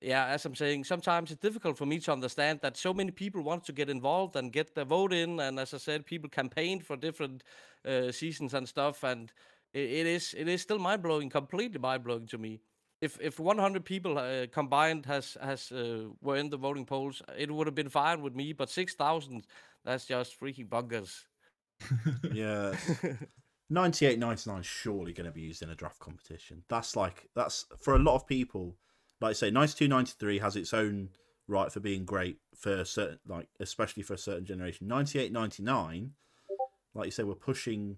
[0.00, 3.42] yeah, as I'm saying, sometimes it's difficult for me to understand that so many people
[3.42, 5.38] want to get involved and get their vote in.
[5.40, 7.42] And as I said, people campaigned for different
[7.86, 9.30] uh, seasons and stuff, and
[9.74, 12.60] it, it is it is still mind blowing, completely mind blowing to me.
[13.00, 17.50] If if 100 people uh, combined has has uh, were in the voting polls, it
[17.50, 18.52] would have been fine with me.
[18.52, 19.46] But 6,000,
[19.84, 21.24] that's just freaking buggers.
[22.32, 22.74] yeah.
[23.70, 26.62] 98 99 is surely going to be used in a draft competition.
[26.68, 28.76] That's like, that's for a lot of people,
[29.20, 31.10] like I say, 92 93 has its own
[31.46, 34.88] right for being great for certain, like, especially for a certain generation.
[34.88, 36.12] 98 99,
[36.94, 37.96] like you say, we're pushing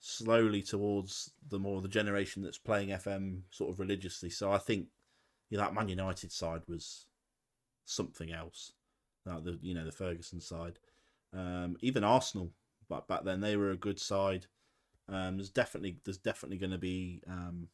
[0.00, 4.30] slowly towards the more the generation that's playing FM sort of religiously.
[4.30, 4.86] So I think
[5.50, 7.06] yeah, that Man United side was
[7.84, 8.72] something else.
[9.26, 10.78] Like the you know the Ferguson side,
[11.34, 12.50] um, even Arsenal,
[12.88, 14.46] but back then they were a good side.
[15.10, 17.68] Um, there's definitely there's definitely going to be um,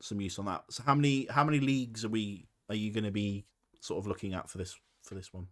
[0.00, 0.64] some use on that.
[0.70, 3.44] So how many how many leagues are we are you going to be
[3.80, 5.48] sort of looking at for this for this one?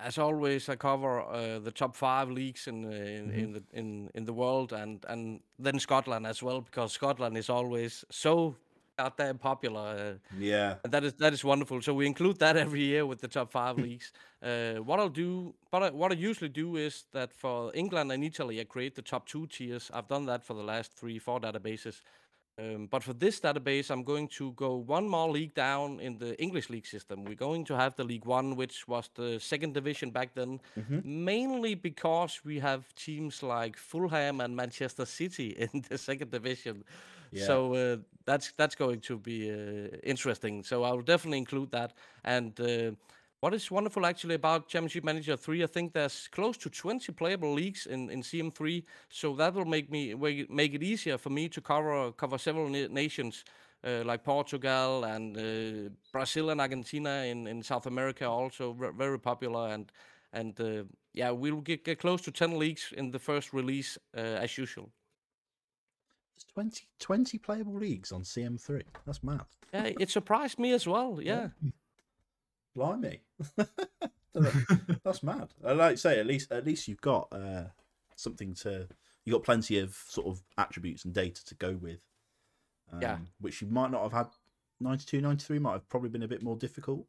[0.00, 3.38] As always, I cover uh, the top five leagues in in, mm-hmm.
[3.38, 7.48] in the in in the world, and and then Scotland as well, because Scotland is
[7.48, 8.56] always so
[8.98, 9.80] out there popular.
[9.80, 11.80] Uh, yeah, and that is that is wonderful.
[11.82, 14.12] So we include that every year with the top five leagues.
[14.42, 18.22] Uh, what I'll do, but I, what I usually do is that for England and
[18.22, 19.90] Italy, I create the top two tiers.
[19.92, 22.00] I've done that for the last three, four databases.
[22.56, 26.40] Um, but for this database, I'm going to go one more league down in the
[26.40, 27.24] English league system.
[27.24, 31.00] We're going to have the League One, which was the second division back then, mm-hmm.
[31.04, 36.84] mainly because we have teams like Fulham and Manchester City in the second division.
[37.42, 40.62] So uh, that's that's going to be uh, interesting.
[40.64, 41.92] So I'll definitely include that.
[42.24, 42.92] And uh,
[43.40, 47.52] what is wonderful actually about Championship Manager 3, I think there's close to 20 playable
[47.52, 51.60] leagues in, in CM3, so that will make me make it easier for me to
[51.60, 53.44] cover cover several na- nations
[53.84, 59.68] uh, like Portugal and uh, Brazil and Argentina in, in South America also very popular
[59.68, 59.92] and
[60.32, 64.20] and uh, yeah we'll get, get close to 10 leagues in the first release uh,
[64.20, 64.90] as usual.
[66.36, 68.82] There's 20, 20 playable leagues on CM3.
[69.06, 69.44] That's mad.
[69.72, 71.20] Yeah, it surprised me as well.
[71.20, 71.48] Yeah.
[71.62, 71.70] yeah.
[72.76, 73.20] Blimey,
[75.04, 75.48] that's mad.
[75.64, 77.66] I like to say at least at least you've got uh,
[78.16, 78.88] something to
[79.24, 82.02] you got plenty of sort of attributes and data to go with.
[82.92, 84.26] Um, yeah, which you might not have had.
[84.80, 87.06] 92, 93 might have probably been a bit more difficult.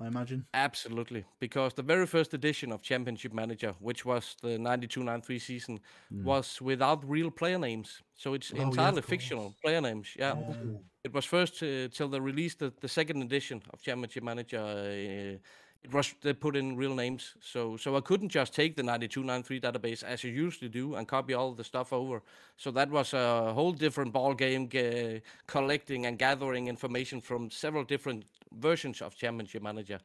[0.00, 0.46] I imagine.
[0.54, 5.80] Absolutely, because the very first edition of Championship Manager, which was the 92-93 season,
[6.12, 6.24] mm.
[6.24, 8.02] was without real player names.
[8.14, 10.08] So it's oh, entirely yeah, fictional player names.
[10.18, 10.34] Yeah.
[10.36, 10.80] Oh.
[11.04, 14.60] It was first uh, till they released the, the second edition of Championship Manager.
[14.60, 15.38] Uh,
[15.82, 17.34] it was they put in real names.
[17.40, 21.34] So so I couldn't just take the 92-93 database as you usually do and copy
[21.34, 22.22] all the stuff over.
[22.56, 27.84] So that was a whole different ball game, uh, collecting and gathering information from several
[27.84, 30.00] different versions of Championship Manager.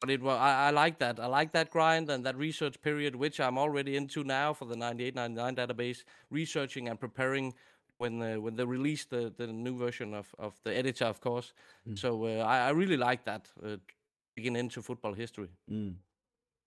[0.00, 1.18] But it was I, I like that.
[1.18, 4.76] I like that grind and that research period, which I'm already into now for the
[4.76, 7.52] 98-99 database, researching and preparing
[7.98, 11.52] when uh, when they released the, the new version of, of the editor, of course.
[11.86, 11.98] Mm.
[11.98, 13.76] So uh, I, I really like that uh,
[14.40, 15.48] digging into football history.
[15.70, 15.96] Mm.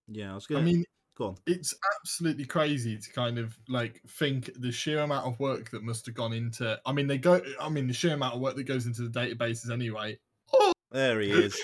[0.08, 0.62] Yeah, I was gonna.
[0.62, 0.86] I mean,
[1.18, 1.36] go on.
[1.48, 6.06] It's absolutely crazy to kind of like think the sheer amount of work that must
[6.06, 6.80] have gone into.
[6.86, 7.42] I mean, they go.
[7.60, 10.20] I mean, the sheer amount of work that goes into the databases anyway.
[10.54, 10.72] Oh!
[10.92, 11.60] There he is.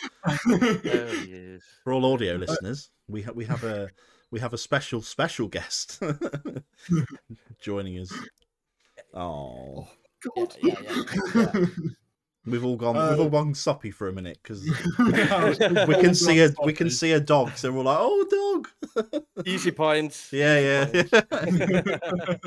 [0.47, 1.63] there he is.
[1.83, 3.89] For all audio listeners, we have we have a
[4.31, 6.01] we have a special special guest
[7.61, 8.11] joining us.
[9.11, 9.87] Oh,
[10.35, 10.55] God.
[10.61, 11.65] Yeah, yeah, yeah, yeah.
[12.49, 12.97] We've all gone.
[12.97, 14.63] Uh, we've all gone soppy for a minute because
[14.99, 18.63] we can see a we can see a dog, so we're like, "Oh,
[18.95, 20.31] dog!" Easy points.
[20.31, 21.21] Yeah, Easy yeah.
[21.21, 21.59] Points.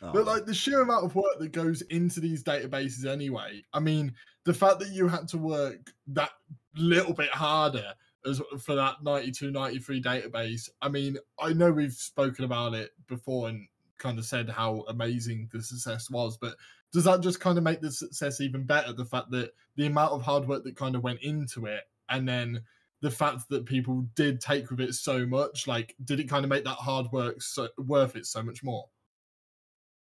[0.00, 3.62] but like the sheer amount of work that goes into these databases, anyway.
[3.72, 6.30] I mean, the fact that you had to work that
[6.76, 7.92] little bit harder
[8.24, 13.48] as for that 92 93 database i mean i know we've spoken about it before
[13.48, 13.66] and
[14.02, 16.56] kind of said how amazing the success was, but
[16.92, 18.92] does that just kind of make the success even better?
[18.92, 22.28] The fact that the amount of hard work that kind of went into it, and
[22.28, 22.60] then
[23.00, 26.48] the fact that people did take with it so much like did it kind of
[26.48, 28.84] make that hard work so worth it so much more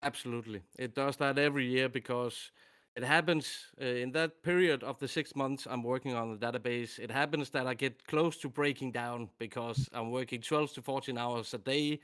[0.01, 0.61] Absolutely.
[0.77, 2.51] It does that every year because
[2.95, 6.99] it happens uh, in that period of the six months I'm working on the database.
[6.99, 11.17] It happens that I get close to breaking down because I'm working 12 to 14
[11.17, 11.99] hours a day.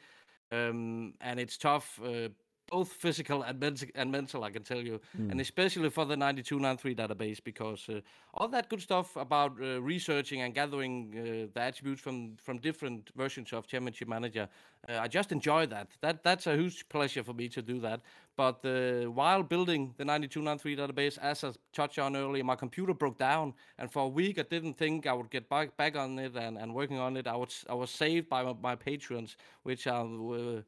[0.52, 2.30] Um, and it's tough uh,
[2.68, 5.32] both physical and, men- and mental, I can tell you, Hmm.
[5.32, 8.02] and especially for the 9293 database because uh,
[8.34, 13.10] all that good stuff about uh, researching and gathering uh, the attributes from from different
[13.16, 14.48] versions of Championship Manager,
[14.90, 15.88] uh, I just enjoy that.
[16.02, 18.02] That that's a huge pleasure for me to do that.
[18.38, 23.18] But uh, while building the 9293 database, as I touched on earlier, my computer broke
[23.18, 26.36] down, and for a week I didn't think I would get back back on it
[26.36, 27.28] and, and working on it.
[27.28, 30.64] I was I was saved by my, my patrons, which are.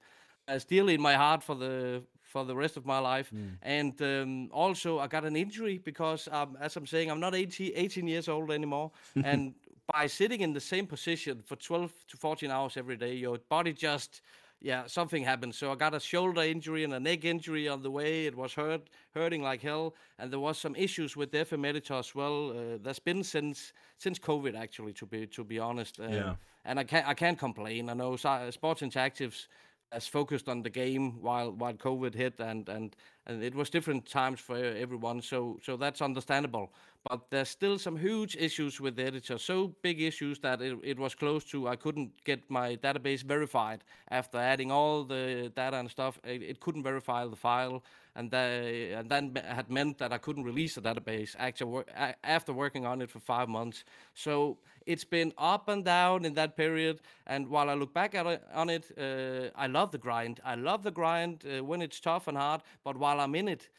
[0.48, 3.32] Uh, as in my heart for the for the rest of my life.
[3.62, 7.72] And um, also, I got an injury because, um, as I'm saying, I'm not 18,
[7.74, 8.92] 18 years old anymore.
[9.24, 9.54] and
[9.94, 13.72] by sitting in the same position for 12 to 14 hours every day, your body
[13.72, 14.22] just
[14.60, 15.54] yeah, something happened.
[15.54, 18.26] So I got a shoulder injury and a neck injury on the way.
[18.26, 21.94] It was hurt, hurting like hell, and there was some issues with the FM editor
[21.94, 22.50] as well.
[22.50, 26.00] Uh, there's been since since COVID, actually, to be to be honest.
[26.00, 26.36] Uh, Yeah.
[26.66, 27.90] And I can't I can't complain.
[27.90, 29.48] I know Sports Interactives
[29.92, 32.96] has focused on the game while while COVID hit, and and
[33.28, 35.22] and it was different times for everyone.
[35.22, 36.72] So so that's understandable.
[37.10, 39.38] But there's still some huge issues with the editor.
[39.38, 43.84] So big issues that it, it was close to I couldn't get my database verified
[44.10, 46.20] after adding all the data and stuff.
[46.24, 47.84] It, it couldn't verify the file,
[48.16, 51.84] and the, and then had meant that I couldn't release the database actually
[52.24, 53.84] after working on it for five months.
[54.14, 57.02] So it's been up and down in that period.
[57.28, 60.40] And while I look back at it, on it, uh, I love the grind.
[60.44, 62.62] I love the grind uh, when it's tough and hard.
[62.84, 63.70] But while I'm in it,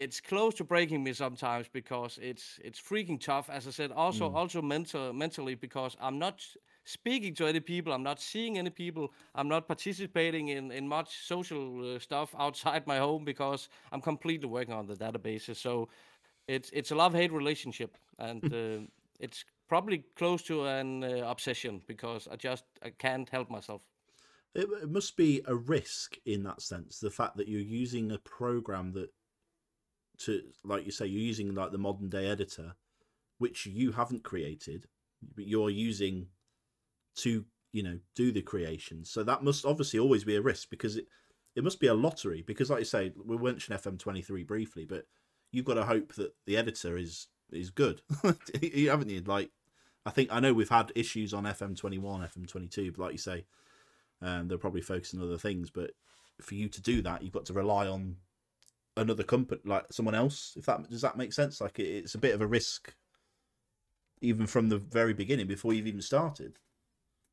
[0.00, 3.48] it's close to breaking me sometimes because it's it's freaking tough.
[3.48, 6.44] As I said, also also mental mentally because I'm not
[6.84, 7.92] speaking to any people.
[7.92, 9.12] I'm not seeing any people.
[9.34, 14.48] I'm not participating in in much social uh, stuff outside my home because I'm completely
[14.48, 15.56] working on the databases.
[15.56, 15.88] So
[16.48, 18.86] it's it's a love hate relationship, and uh,
[19.20, 23.80] it's probably close to an uh, obsession because I just I can't help myself.
[24.54, 27.00] It, it must be a risk in that sense.
[27.00, 29.10] The fact that you're using a program that,
[30.20, 32.76] to like you say, you're using like the modern day editor,
[33.38, 34.86] which you haven't created,
[35.34, 36.28] but you're using
[37.16, 39.04] to you know do the creation.
[39.04, 41.06] So that must obviously always be a risk because it
[41.56, 42.42] it must be a lottery.
[42.42, 45.06] Because like you say, we mentioned FM twenty three briefly, but
[45.50, 48.02] you've got to hope that the editor is is good.
[48.62, 49.20] you haven't you?
[49.20, 49.50] Like
[50.06, 53.02] I think I know we've had issues on FM twenty one, FM twenty two, but
[53.02, 53.46] like you say,
[54.24, 55.70] um, they're probably focusing on other things.
[55.70, 55.90] But
[56.40, 58.16] for you to do that, you've got to rely on
[58.96, 60.54] another company, like someone else.
[60.56, 61.60] If that does that make sense?
[61.60, 62.94] Like it, it's a bit of a risk,
[64.20, 66.58] even from the very beginning before you've even started.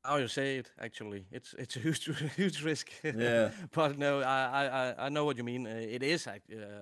[0.03, 0.71] How you say it?
[0.79, 2.91] Actually, it's it's a huge huge risk.
[3.03, 3.51] Yeah.
[3.71, 5.67] but no, I I I- know what you mean.
[5.67, 6.39] Uh, it is, uh,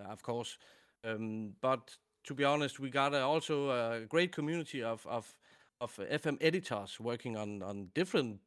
[0.08, 0.58] of course.
[1.04, 5.38] Um, but to be honest, we got uh, also a great community of of
[5.82, 8.39] of FM editors working on on different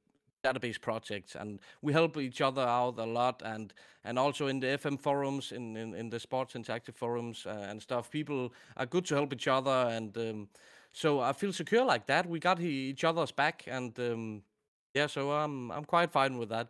[0.42, 3.72] database projects and we help each other out a lot and
[4.04, 7.80] and also in the fm forums in in, in the sports interactive forums uh, and
[7.80, 10.48] stuff people are good to help each other and um,
[10.92, 14.42] so i feel secure like that we got each other's back and um,
[14.94, 16.68] yeah so i'm i'm quite fine with that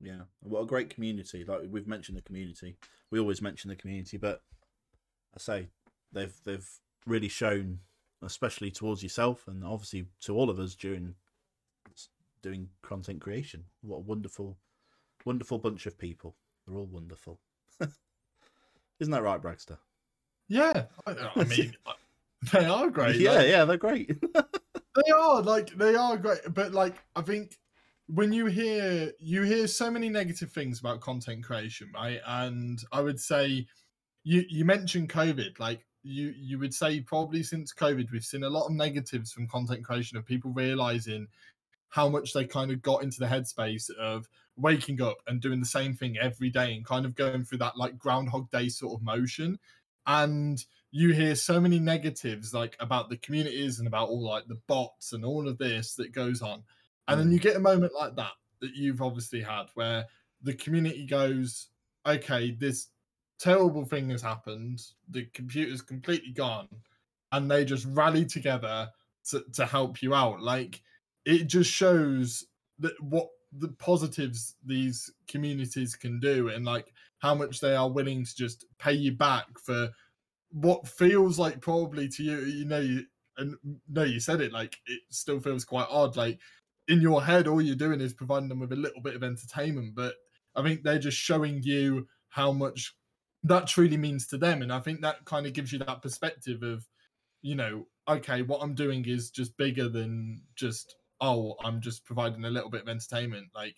[0.00, 1.44] Yeah, what a great community!
[1.44, 2.76] Like we've mentioned the community,
[3.10, 4.42] we always mention the community, but
[5.34, 5.68] I say
[6.12, 6.68] they've they've
[7.06, 7.80] really shown,
[8.22, 11.14] especially towards yourself and obviously to all of us during
[12.42, 13.64] doing content creation.
[13.82, 14.58] What a wonderful,
[15.24, 16.36] wonderful bunch of people.
[16.66, 17.40] They're all wonderful.
[19.00, 19.78] Isn't that right, Bragster?
[20.52, 21.72] yeah i, I mean
[22.52, 24.10] they are great yeah, like- yeah, they're great.
[24.96, 27.56] They are like they are great, but like I think
[28.08, 32.20] when you hear you hear so many negative things about content creation, right?
[32.26, 33.68] And I would say
[34.24, 38.50] you you mentioned COVID, like you you would say probably since COVID we've seen a
[38.50, 41.28] lot of negatives from content creation of people realizing
[41.90, 45.66] how much they kind of got into the headspace of waking up and doing the
[45.66, 49.02] same thing every day and kind of going through that like groundhog day sort of
[49.04, 49.58] motion.
[50.06, 54.60] And you hear so many negatives like about the communities and about all like the
[54.66, 56.64] bots and all of this that goes on.
[57.08, 57.32] And then Mm.
[57.32, 60.06] you get a moment like that that you've obviously had where
[60.42, 61.68] the community goes
[62.06, 62.88] okay this
[63.38, 64.80] terrible thing has happened.
[65.08, 66.68] The computer's completely gone.
[67.32, 68.90] And they just rally together
[69.30, 70.40] to, to help you out.
[70.42, 70.82] Like
[71.24, 72.44] it just shows
[72.78, 78.24] that what the positives these communities can do and like how much they are willing
[78.24, 79.90] to just pay you back for
[80.52, 83.04] what feels like probably to you, you know, you,
[83.38, 83.54] and
[83.88, 86.16] no, you said it like it still feels quite odd.
[86.16, 86.38] Like
[86.88, 89.94] in your head, all you're doing is providing them with a little bit of entertainment,
[89.94, 90.14] but
[90.56, 92.94] I think they're just showing you how much
[93.44, 96.62] that truly means to them, and I think that kind of gives you that perspective
[96.62, 96.86] of,
[97.42, 102.44] you know, okay, what I'm doing is just bigger than just oh, I'm just providing
[102.44, 103.48] a little bit of entertainment.
[103.54, 103.76] Like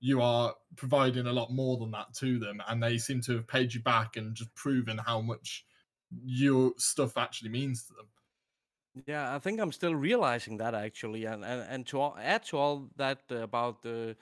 [0.00, 3.46] you are providing a lot more than that to them, and they seem to have
[3.48, 5.64] paid you back and just proven how much
[6.24, 8.06] your stuff actually means to them.
[9.06, 12.58] Yeah, I think I'm still realizing that actually, and and, and to all, add to
[12.58, 14.16] all that about the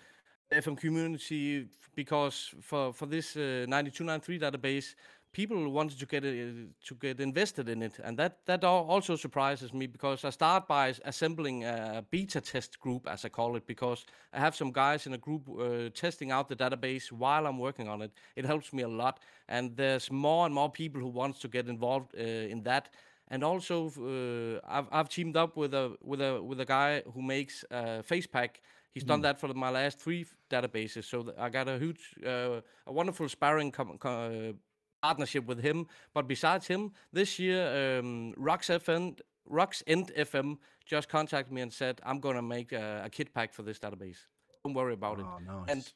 [0.52, 4.94] FM community, because for for this uh, 9293 database,
[5.32, 9.72] people wanted to get uh, to get invested in it, and that that also surprises
[9.72, 14.04] me because I start by assembling a beta test group, as I call it, because
[14.32, 17.88] I have some guys in a group uh, testing out the database while I'm working
[17.88, 18.12] on it.
[18.36, 21.68] It helps me a lot, and there's more and more people who wants to get
[21.68, 22.90] involved uh, in that.
[23.30, 27.22] And also, uh, I've, I've teamed up with a with a with a guy who
[27.22, 28.60] makes a face pack.
[28.94, 29.08] He's mm.
[29.08, 33.28] done that for my last three databases, so I got a huge, uh, a wonderful
[33.28, 34.58] sparring com- com-
[35.02, 35.86] partnership with him.
[36.14, 41.72] But besides him, this year, um, Rocks FM, Rocks End FM just contacted me and
[41.72, 44.18] said, "I'm gonna make a, a kit pack for this database.
[44.64, 45.68] Don't worry about oh, it." Nice.
[45.68, 45.92] And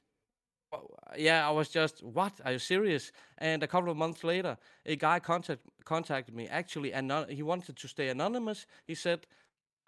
[1.16, 2.40] yeah, I was just, "What?
[2.44, 6.48] Are you serious?" And a couple of months later, a guy contact, contacted me.
[6.48, 8.66] Actually, and he wanted to stay anonymous.
[8.86, 9.26] He said,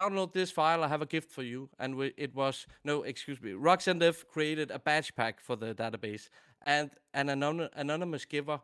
[0.01, 0.83] download this file.
[0.83, 1.69] I have a gift for you.
[1.79, 6.29] And we, it was, no, excuse me, RoxNF created a badge pack for the database.
[6.65, 8.59] And an anon- anonymous giver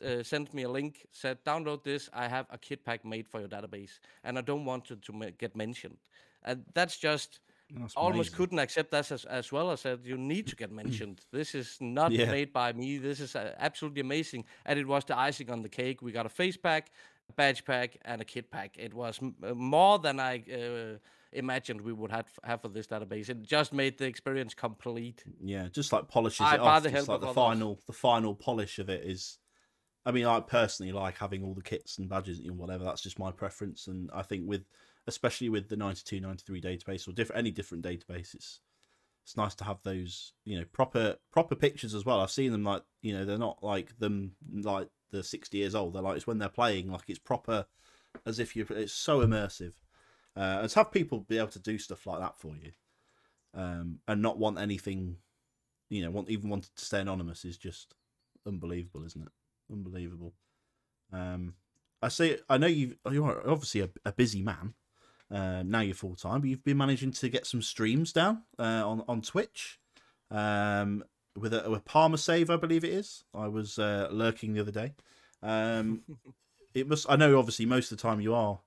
[0.00, 2.08] uh, sent me a link, said, download this.
[2.12, 5.12] I have a kit pack made for your database, and I don't want it to
[5.12, 5.98] ma- get mentioned.
[6.44, 7.40] And that's just
[7.70, 8.36] that's almost amazing.
[8.36, 9.70] couldn't accept that as, as well.
[9.70, 11.20] I said, you need to get mentioned.
[11.32, 12.30] this is not yeah.
[12.30, 12.98] made by me.
[12.98, 14.44] This is uh, absolutely amazing.
[14.66, 16.02] And it was the icing on the cake.
[16.02, 16.90] We got a face pack,
[17.28, 18.76] a badge pack, and a kit pack.
[18.78, 20.98] It was m- uh, more than I uh,
[21.32, 23.28] imagined we would have, have for this database.
[23.28, 25.24] It just made the experience complete.
[25.40, 26.82] Yeah, just like polishes I, it off.
[26.82, 27.34] The just like the others.
[27.34, 29.38] final, the final polish of it is
[30.04, 32.84] I mean, I personally like having all the kits and badges and whatever.
[32.84, 34.64] That's just my preference, and I think with
[35.06, 38.60] especially with the 92, 93 database or different any different database, it's
[39.36, 42.20] nice to have those you know proper proper pictures as well.
[42.20, 45.94] I've seen them like you know they're not like them like the sixty years old.
[45.94, 47.66] They're like it's when they're playing like it's proper
[48.26, 49.74] as if you it's so immersive.
[50.36, 52.72] Uh, and to have people be able to do stuff like that for you,
[53.54, 55.16] um, and not want anything,
[55.90, 57.94] you know, want even wanted to stay anonymous is just
[58.46, 59.32] unbelievable, isn't it?
[59.72, 60.34] Unbelievable.
[61.12, 61.54] Um,
[62.02, 64.74] I say, I know you you're obviously a, a busy man.
[65.30, 68.86] Uh, now you're full time, but you've been managing to get some streams down uh,
[68.86, 69.78] on on Twitch.
[70.30, 71.04] Um,
[71.36, 73.24] with a, a Parma save, I believe it is.
[73.34, 74.92] I was uh, lurking the other day.
[75.42, 76.02] Um,
[76.74, 77.06] it must.
[77.08, 78.60] I know, obviously, most of the time you are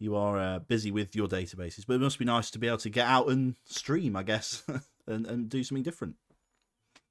[0.00, 2.78] you are uh, busy with your databases, but it must be nice to be able
[2.78, 4.64] to get out and stream, I guess,
[5.06, 6.16] and and do something different.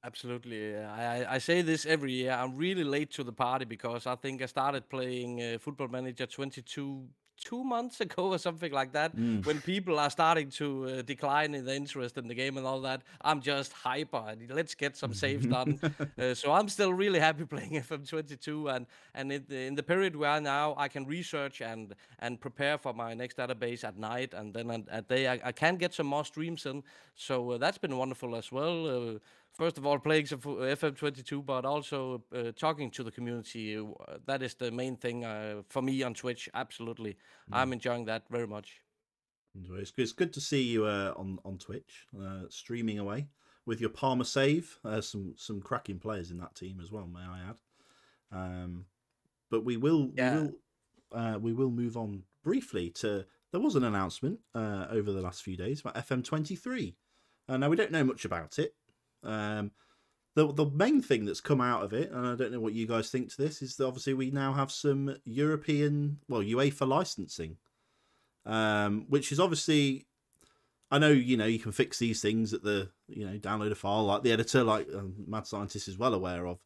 [0.02, 0.76] Absolutely.
[0.76, 2.32] I, I say this every year.
[2.32, 6.26] I'm really late to the party because I think I started playing uh, Football Manager
[6.26, 7.06] 22
[7.42, 9.16] two months ago or something like that.
[9.16, 9.44] Mm.
[9.44, 12.80] When people are starting to uh, decline in the interest in the game and all
[12.82, 14.34] that, I'm just hyper.
[14.48, 15.80] Let's get some saves done.
[16.18, 20.16] uh, so I'm still really happy playing FM22, and and in the, in the period
[20.16, 24.54] where now, I can research and and prepare for my next database at night, and
[24.54, 26.82] then at, at day I, I can get some more streams in.
[27.14, 29.18] So uh, that's been wonderful as well uh,
[29.52, 33.76] first of all playing some FM22, but also uh, talking to the community.
[33.76, 33.82] Uh,
[34.26, 36.48] that is the main thing uh, for me on Twitch.
[36.54, 37.16] Absolutely, mm.
[37.52, 38.80] I'm enjoying that very much.
[39.54, 43.28] It's good, it's good to see you uh, on on Twitch uh, streaming away
[43.66, 44.78] with your Parma save.
[44.84, 47.56] Uh, some some cracking players in that team as well, may I add.
[48.32, 48.86] Um,
[49.50, 50.46] but we will yeah.
[51.12, 53.26] we will we will move on briefly to.
[53.52, 56.94] There was an announcement over the last few days about FM23.
[57.48, 58.76] now we don't know much about it.
[59.22, 59.72] Um,
[60.34, 62.86] the the main thing that's come out of it, and I don't know what you
[62.86, 67.56] guys think to this, is that obviously we now have some European, well, UEFA licensing,
[68.46, 70.06] um, which is obviously.
[70.92, 73.76] I know you know you can fix these things at the you know download a
[73.76, 76.58] file like the editor, like um, Mad Scientist is well aware of.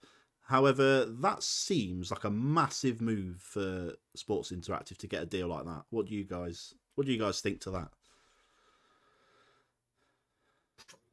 [0.47, 5.65] However, that seems like a massive move for Sports Interactive to get a deal like
[5.65, 5.85] that.
[5.91, 7.89] What do you guys What do you guys think to that?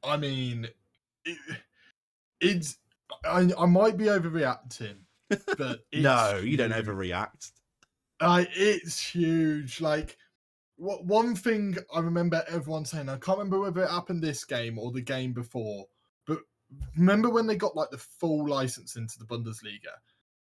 [0.04, 0.68] I mean,
[1.26, 1.38] it,
[2.40, 2.78] it's
[3.26, 4.96] I, I might be overreacting,
[5.58, 7.52] but no, you don't overreact.
[8.20, 9.82] Uh, it's huge.
[9.82, 10.18] Like
[10.78, 14.80] what one thing I remember everyone saying, I can't remember whether it happened this game
[14.80, 15.86] or the game before,
[16.26, 16.40] but
[16.98, 19.94] remember when they got like the full license into the Bundesliga,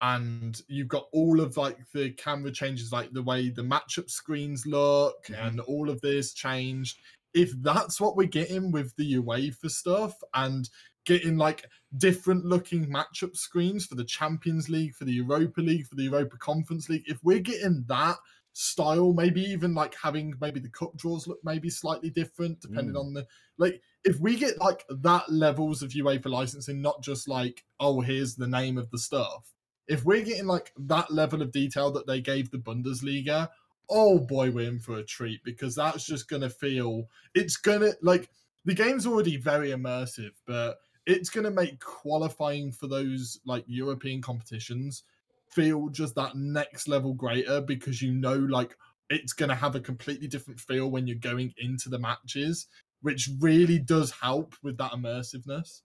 [0.01, 4.65] and you've got all of like the camera changes, like the way the matchup screens
[4.65, 5.47] look, Mhm.
[5.47, 6.99] and all of this changed.
[7.34, 10.70] If that's what we're getting with the UEFA stuff and
[11.06, 11.66] getting like
[11.98, 16.38] different looking matchup screens for the Champions League, for the Europa League, for the Europa
[16.38, 18.18] Conference League, if we're getting that
[18.54, 23.00] style, maybe even like having maybe the cup draws look maybe slightly different depending Mm.
[23.00, 23.28] on the
[23.58, 28.36] like if we get like that levels of UEFA licensing, not just like, oh, here's
[28.36, 29.54] the name of the stuff.
[29.88, 33.50] If we're getting like that level of detail that they gave the Bundesliga,
[33.90, 38.30] oh boy, we're in for a treat because that's just gonna feel it's gonna like
[38.66, 45.04] the game's already very immersive, but it's gonna make qualifying for those like European competitions
[45.50, 48.76] feel just that next level greater because you know like
[49.10, 52.68] it's gonna have a completely different feel when you're going into the matches,
[53.02, 55.82] which really does help with that immersiveness.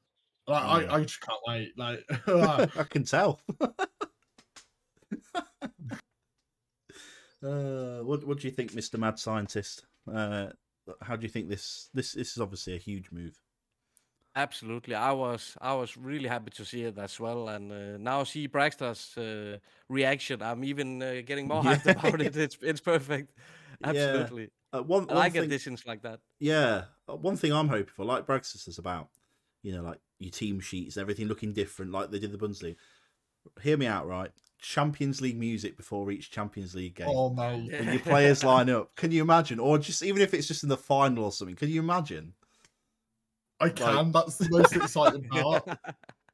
[0.47, 0.93] Like, Yeah.
[0.93, 1.77] I, I just can't wait.
[1.77, 3.41] Like I can tell.
[7.43, 9.87] uh, what What do you think, Mister Mad Scientist?
[10.11, 10.49] Uh,
[11.03, 13.41] how do you think this this this is obviously a huge move?
[14.35, 18.23] Absolutely, I was I was really happy to see it as well, and uh, now
[18.23, 19.59] see Bragster's uh,
[19.89, 20.43] reaction.
[20.43, 21.93] I'm even uh, getting more hyped Yeah.
[21.93, 22.37] about it.
[22.37, 23.33] It's it's perfect.
[23.85, 24.31] Yeah.
[24.31, 26.21] Absolutely, Uh, one, I one like thing, additions like that.
[26.41, 26.87] yeah.
[27.09, 29.11] uh, One thing I'm hoping for, like Brexit is about,
[29.63, 32.77] you know, like your team sheets, everything looking different, like they did the Bundesliga.
[33.63, 34.33] Hear me out, right?
[34.61, 37.07] Champions League music before each Champions League game.
[37.09, 37.69] oh mate.
[37.71, 37.81] Yeah.
[37.81, 38.95] when your players line up.
[38.97, 39.59] Can you imagine?
[39.61, 42.35] Or just even if it's just in the final or something, can you imagine?
[43.61, 44.13] I can.
[44.13, 45.69] That's the most exciting part.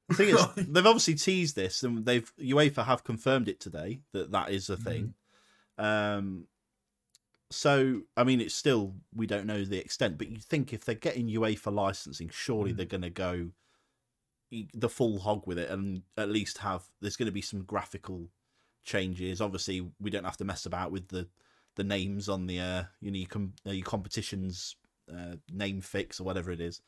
[0.07, 4.33] The thing is, they've obviously teased this, and they've UEFA have confirmed it today that
[4.33, 5.15] that is a thing.
[5.79, 6.47] Um,
[7.51, 10.95] so I mean, it's still we don't know the extent, but you think if they're
[10.95, 12.77] getting UEFA licensing, surely Mm.
[12.77, 13.49] they're going to go
[14.75, 18.29] the full hog with it, and at least have there's going to be some graphical
[18.85, 19.41] changes.
[19.41, 21.29] Obviously, we don't have to mess about with the
[21.77, 24.77] the names on the uh, you know your, com- uh, your competitions
[25.13, 26.81] uh, name fix or whatever it is,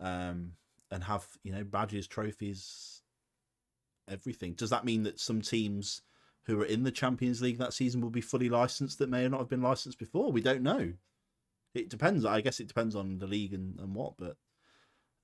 [0.00, 0.52] um,
[0.90, 3.02] and have you know badges, trophies,
[4.08, 4.54] everything.
[4.54, 6.02] Does that mean that some teams
[6.46, 9.40] who are in the Champions League that season will be fully licensed that may not
[9.40, 10.30] have been licensed before?
[10.30, 10.92] We don't know.
[11.74, 12.24] It depends.
[12.24, 14.36] I guess it depends on the league and, and what, but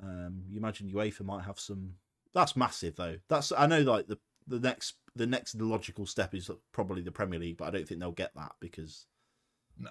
[0.03, 1.95] um, you imagine UEFA might have some.
[2.35, 3.19] That's massive though.
[3.29, 7.39] That's I know like the the next the next logical step is probably the Premier
[7.41, 9.07] League, but I don't think they'll get that because
[9.79, 9.91] No.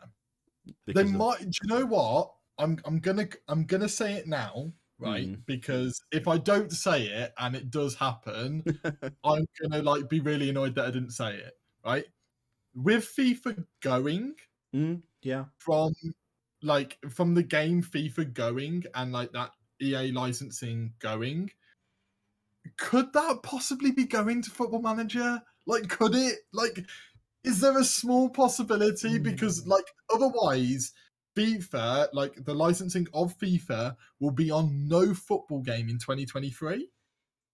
[0.86, 1.40] they of- might.
[1.40, 2.34] Do you know what?
[2.58, 5.28] I'm I'm gonna I'm gonna say it now, right?
[5.28, 5.46] Mhm.
[5.46, 8.64] Because if I don't say it and it does happen,
[9.24, 11.54] I'm gonna like be really annoyed that I didn't say it,
[11.86, 12.06] right?
[12.76, 14.36] With FIFA going
[14.76, 15.46] Mm, yeah.
[15.58, 15.94] from
[16.62, 19.52] like from the game FIFA going and like that
[19.82, 21.52] EA licensing going,
[22.78, 25.42] could that possibly be going to Football Manager?
[25.66, 26.40] Like, could it?
[26.54, 26.86] Like,
[27.44, 29.18] is there a small possibility?
[29.18, 29.24] Hmm.
[29.24, 30.92] Because like otherwise,
[31.38, 36.90] FIFA, like the licensing of FIFA, will be on no football game in 2023.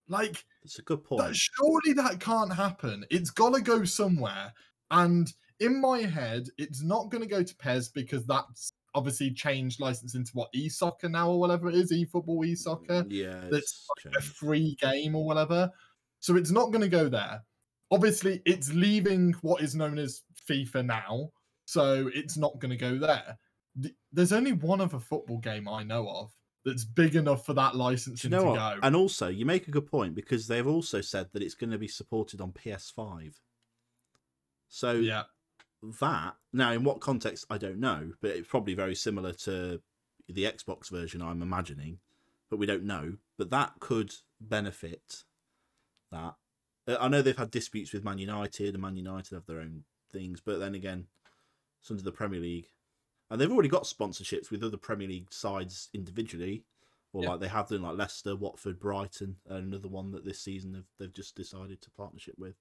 [0.08, 1.36] Like, That's a good that, point.
[1.36, 3.04] surely that can't happen.
[3.10, 4.52] It's got to go somewhere.
[4.90, 9.78] And in my head, it's not going to go to PES because that's obviously changed
[9.78, 14.16] licensing to what eSoccer now or whatever it is, eFootball, eSoccer, mm, Yeah, that's it's
[14.16, 15.70] a free game or whatever.
[16.20, 17.42] So it's not going to go there.
[17.92, 21.30] Obviously, it's leaving what is known as FIFA now.
[21.66, 23.38] So it's not going to go there.
[24.12, 26.32] There's only one other football game I know of
[26.64, 28.56] that's big enough for that licensing you know to what?
[28.56, 28.78] go.
[28.82, 31.78] And also, you make a good point because they've also said that it's going to
[31.78, 33.34] be supported on PS5.
[34.68, 35.24] So yeah.
[36.00, 39.80] That now, in what context, I don't know, but it's probably very similar to
[40.28, 41.22] the Xbox version.
[41.22, 41.98] I'm imagining,
[42.50, 43.14] but we don't know.
[43.38, 45.24] But that could benefit
[46.10, 46.34] that.
[46.88, 49.84] Uh, I know they've had disputes with Man United, and Man United have their own
[50.12, 51.06] things, but then again,
[51.80, 52.68] it's under the Premier League,
[53.30, 56.64] and they've already got sponsorships with other Premier League sides individually,
[57.12, 57.30] or Yeah.
[57.30, 60.88] like they have done, like Leicester, Watford, Brighton, and another one that this season they've
[60.98, 62.56] they've just decided to partnership with.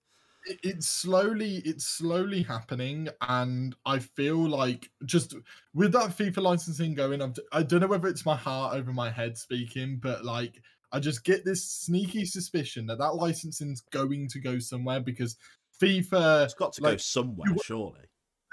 [0.46, 5.36] It- it's slowly it's slowly happening and i feel like just
[5.74, 9.10] with that fifa licensing going I'm, i don't know whether it's my heart over my
[9.10, 14.40] head speaking but like i just get this sneaky suspicion that that licensing's going to
[14.40, 15.36] go somewhere because
[15.82, 18.02] fifa It's got to go somewhere, you- surely.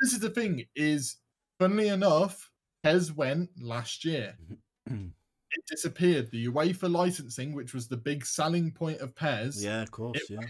[0.01, 1.17] this is the thing is
[1.61, 2.51] funnily enough
[2.85, 4.35] PES went last year
[4.91, 9.91] it disappeared the uefa licensing which was the big selling point of PES Yeah, of
[9.91, 10.19] course.
[10.31, 10.41] yeah.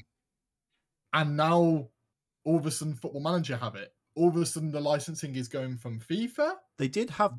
[1.13, 1.89] And now
[2.45, 5.49] all of a sudden football manager have it all of a sudden the licensing is
[5.49, 7.33] going from fifa They did have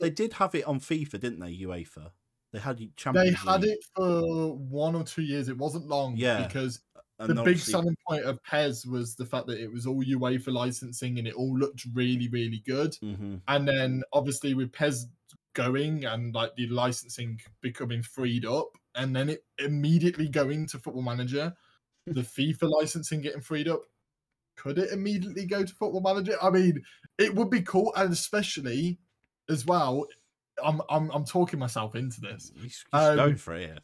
[0.00, 1.56] they did have it on FIFA, didn't they?
[1.58, 2.10] UEFA.
[2.52, 3.72] They had they Champions had League.
[3.72, 6.46] it for one or two years it wasn't long Yeah.
[6.46, 6.80] because
[7.20, 10.52] and the big selling point of PES was the fact that it was all UEFA
[10.52, 12.92] licensing and it all looked really, really good.
[13.02, 13.40] Mhm.
[13.48, 15.06] And then obviously with PES
[15.54, 21.02] going and like the licensing becoming freed up, and then it immediately going to Football
[21.02, 21.56] Manager,
[22.14, 23.82] the FIFA licensing getting freed up.
[24.56, 26.36] Could it immediately go to Football Manager?
[26.42, 26.82] I mean,
[27.18, 28.98] it would be cool, and especially
[29.48, 30.06] as well.
[30.64, 33.78] I'm I'm I'm talking myself into this He's, he's Um, going for it.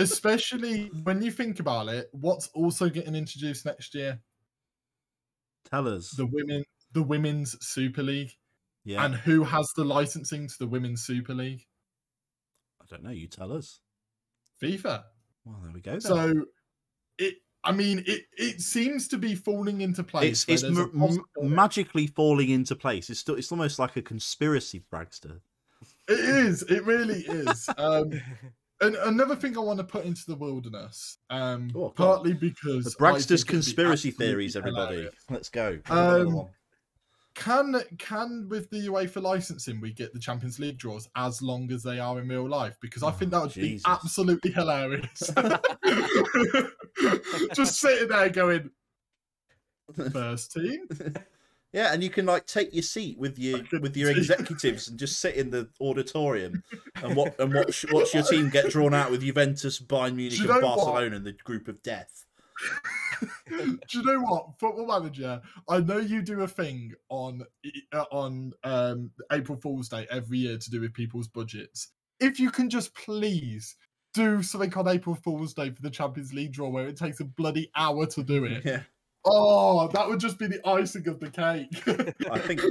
[0.00, 4.20] especially when you think about it what's also getting introduced next year
[5.70, 6.10] Tell us.
[6.10, 8.32] the women the women's super league
[8.84, 11.64] yeah, and who has the licensing to the women's super league
[12.82, 13.10] I don't know.
[13.10, 13.78] You tell us.
[14.60, 15.04] fifa
[15.44, 15.92] Well, there we go.
[15.92, 16.00] then.
[16.00, 16.32] so
[17.18, 20.90] it i mean it it seems to be falling into place it's it's there's a
[20.94, 23.10] m- m- magically falling into place.
[23.10, 25.40] It's still it's almost like a conspiracy, Bragster.
[26.08, 28.12] it is it really is um
[28.82, 32.90] and another thing I want to put into the wilderness, um, Oh, partly because The
[32.98, 34.94] Bragster's conspiracy theories, everybody.
[34.94, 35.14] hilarious.
[35.28, 35.80] Let's go.
[35.90, 36.48] Um.
[37.34, 41.82] Can can with the UEFA licensing we get the Champions League draws as long as
[41.82, 42.76] they are in real life?
[42.80, 43.82] Because I think Oh, that would Jesus.
[43.84, 45.30] be absolutely hilarious.
[47.54, 48.70] Just sitting there going,
[50.12, 50.86] first team.
[51.72, 55.20] Yeah, and you can like take your seat with your with your executives and just
[55.20, 56.64] sit in the auditorium
[56.96, 60.48] and what and watch watch your team get drawn out with Juventus, Bayern Munich, and
[60.48, 60.62] know what?
[60.62, 62.26] Barcelona in the group of death.
[63.48, 65.40] Do you know what, Football Manager?
[65.68, 67.42] I know you do a thing on
[67.92, 71.88] uh, on um, April Fool's Day every year to do with people's budgets.
[72.18, 73.76] If you can just please
[74.14, 77.24] do something on April Fool's Day for the Champions League draw where it takes a
[77.24, 78.64] bloody hour to do it.
[78.64, 78.82] Yeah,
[79.24, 81.82] Oh, that would just be the icing of the cake.
[82.30, 82.62] I think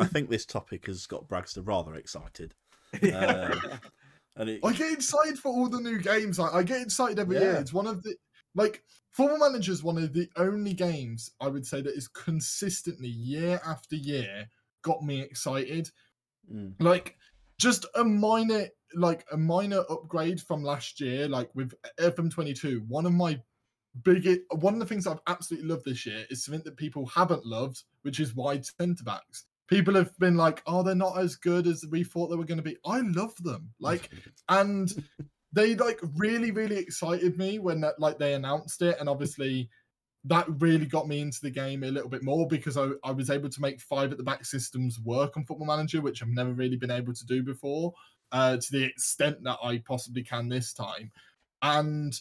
[0.00, 2.54] I think this topic has got Bragster rather excited.
[2.94, 3.00] Um,
[4.36, 6.38] and it, I get excited for all the new games.
[6.38, 7.56] I, I get excited every year.
[7.56, 8.16] It's one of the
[8.54, 13.08] like Football Manager is one of the only games I would say that is consistently
[13.08, 14.48] year after year
[14.82, 15.90] got me excited.
[16.52, 16.74] Mm.
[16.80, 17.16] Like
[17.58, 22.86] just a minor like a minor upgrade from last year, like with FM22.
[22.88, 23.40] One of my
[24.02, 27.44] biggest one of the things I've absolutely loved this year is something that people haven't
[27.44, 29.44] loved, which is wide centre backs.
[29.66, 32.58] People have been like, "Oh, they're not as good as we thought they were going
[32.58, 33.74] to be." I love them.
[33.80, 34.10] Like
[34.48, 34.90] and
[35.52, 39.68] they like really really excited me when that like they announced it and obviously
[40.24, 43.30] that really got me into the game a little bit more because I, I was
[43.30, 46.52] able to make five at the back systems work on football manager which i've never
[46.52, 47.92] really been able to do before
[48.30, 51.10] uh, to the extent that i possibly can this time.
[51.62, 52.12] And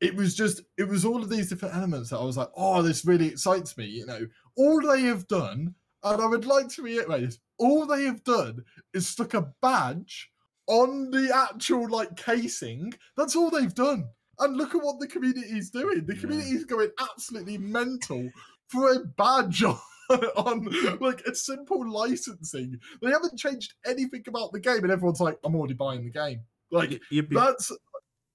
[0.00, 2.82] it was just it was all of these different elements that i was like oh
[2.82, 4.26] this really excites me you know?
[4.56, 8.64] All they have done and i would like to reiterate this all they have done
[8.92, 10.30] is stuck a badge
[10.66, 12.92] on the actual like casing.
[13.16, 14.08] That's all they've done.
[14.38, 16.06] And look at what the community is doing.
[16.06, 16.20] The Yeah.
[16.20, 18.30] community is going absolutely mental
[18.68, 19.78] for a badge on,
[20.36, 22.78] on like a simple licensing.
[23.00, 26.40] They haven't changed anything about the game, and everyone's like, "I'm already buying the game."
[26.70, 27.00] Like
[27.30, 27.70] that's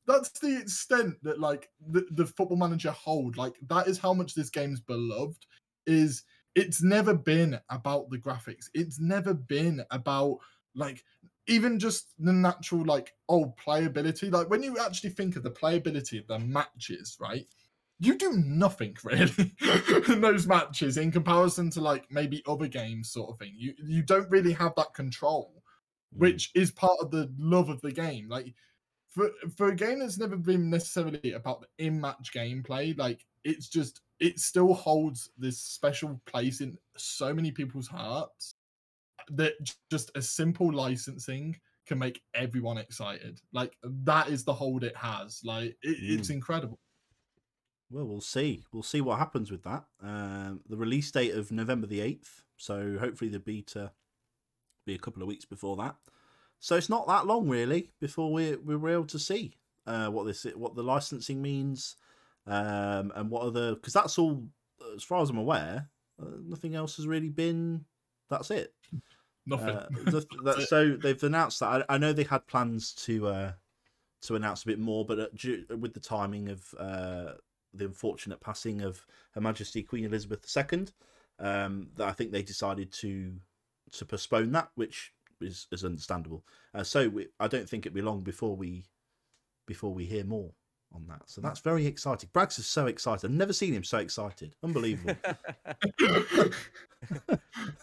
[0.08, 4.34] that's the extent that like the, the football manager hold like that is how much
[4.34, 5.46] this game's beloved
[5.86, 6.24] is
[6.56, 10.40] it's never been about the graphics it's never been about
[10.74, 11.04] like
[11.50, 16.20] even just the natural like oh playability like when you actually think of the playability
[16.20, 17.48] of the matches right
[18.00, 19.54] you do nothing really
[20.08, 24.02] in those matches in comparison to like maybe other games sort of thing you you
[24.02, 25.60] don't really have that control
[26.16, 26.20] Mm.
[26.20, 28.28] which is part of the love of the game.
[28.30, 28.54] Like
[29.10, 34.02] for for a game that's never been necessarily about the in-match gameplay, like it's just
[34.20, 38.56] it still holds this special place in so many people's hearts
[39.38, 39.54] that
[39.92, 41.56] just a simple licensing
[41.88, 43.42] can make everyone excited.
[43.52, 45.42] Like that is the hold it has.
[45.44, 46.80] Like it, it's incredible.
[47.92, 48.64] Well, we'll see.
[48.72, 49.84] We'll see what happens with that.
[50.02, 52.44] Um, the release date of November the eighth.
[52.58, 53.92] So hopefully the beta
[54.86, 55.96] be a couple of weeks before that.
[56.60, 59.56] So it's not that long really before we we're able to see
[59.88, 61.96] uh, what this what the licensing means,
[62.46, 64.44] um, and what other because that's all
[64.96, 65.90] as far as I'm aware.
[66.22, 67.86] Uh, nothing else has really been.
[68.30, 68.74] That's it.
[69.50, 69.70] Nothing.
[69.70, 71.86] Uh, the- that- so they've announced that.
[71.90, 73.52] I, I know they had plans to uh,
[74.22, 77.34] to announce a bit more, but uh, due, with the timing of uh,
[77.74, 80.88] the unfortunate passing of Her Majesty Queen Elizabeth II,
[81.40, 83.34] um, that I think they decided to
[83.92, 86.44] to postpone that, which is is understandable.
[86.74, 88.86] Uh, so we, I don't think it'll be long before we
[89.66, 90.52] before we hear more
[90.94, 91.22] on that.
[91.28, 92.30] So that's very exciting.
[92.34, 93.28] Braggs is so excited.
[93.30, 94.56] I've never seen him so excited.
[94.64, 95.16] Unbelievable.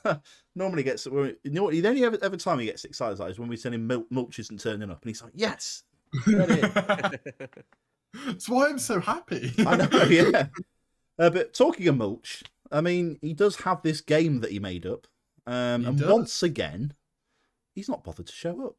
[0.54, 3.38] Normally gets you know what the only ever, ever time he gets excited like is
[3.38, 5.84] when we send him mil- mulch isn't turning up and he's like yes
[8.24, 9.52] That's why I'm so happy.
[9.59, 10.46] I know, yeah.
[11.18, 14.86] Uh, but talking of mulch, I mean, he does have this game that he made
[14.86, 15.07] up,
[15.46, 16.11] um, He and does.
[16.11, 16.94] once again,
[17.74, 18.76] he's not bothered to show up.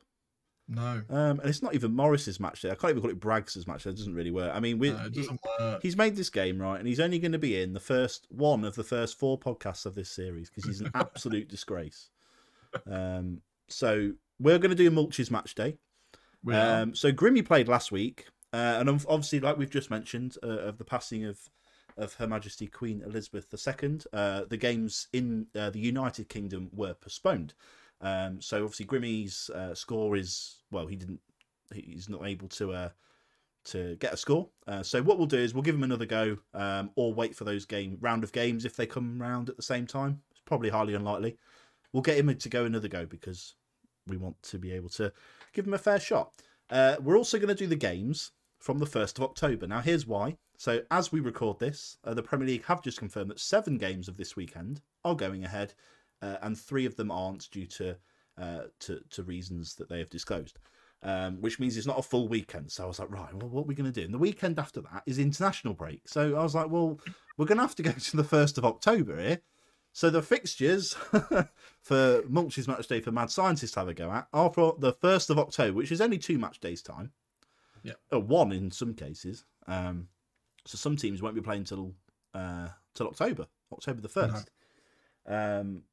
[0.70, 2.70] No, Um, and it's not even Morris's match day.
[2.70, 3.91] I can't even call it Braggs' match day.
[3.91, 4.51] It doesn't really work.
[4.53, 5.82] I mean, we, no, it doesn't work.
[5.82, 8.65] he's made this game right, and he's only going to be in the first one
[8.65, 12.09] of the first four podcasts of this series because he's an absolute disgrace.
[12.89, 15.78] Um, so we're going to do Mulch's match day.
[16.82, 20.78] Um, so Grimmy played last week, uh, and obviously, like we've just mentioned, uh, of
[20.78, 21.39] the passing of
[21.97, 26.93] of Her Majesty Queen Elizabeth II, uh, the games in uh, the United Kingdom were
[26.93, 27.53] postponed.
[28.01, 31.19] Um, so obviously, Grimmy's uh, score is well, he didn't,
[31.73, 32.89] he's not able to uh,
[33.65, 34.49] to get a score.
[34.67, 37.43] Uh, so what we'll do is we'll give him another go, um, or wait for
[37.43, 40.21] those game round of games if they come round at the same time.
[40.31, 41.37] It's probably highly unlikely.
[41.93, 43.55] We'll get him to go another go because
[44.07, 45.11] we want to be able to
[45.53, 46.33] give him a fair shot.
[46.69, 49.67] Uh, we're also going to do the games from the 1st of October.
[49.67, 50.37] Now, here's why.
[50.57, 54.07] So, as we record this, uh, the Premier League have just confirmed that seven games
[54.07, 55.73] of this weekend are going ahead,
[56.22, 57.97] uh, and three of them aren't due to,
[58.39, 60.59] uh, to to reasons that they have disclosed.
[61.03, 62.72] Um, which means it's not a full weekend.
[62.72, 64.03] So I was like, right, well, what are we going to do?
[64.03, 66.09] And the weekend after that is international break.
[66.09, 66.99] So I was like, well,
[67.38, 69.41] we're going to have to go to the 1st of October here.
[69.93, 70.93] So the fixtures
[71.82, 74.93] for Mulch's match day for Mad Scientists to have a go at are for the
[74.93, 77.11] 1st of October, which is only two match days' time.
[77.84, 77.93] Yeah.
[78.11, 79.45] Or one in some cases.
[79.68, 80.07] Um,
[80.65, 81.93] so some teams won't be playing till
[82.34, 84.45] uh, till October, October the 1st.
[85.28, 85.84] Um,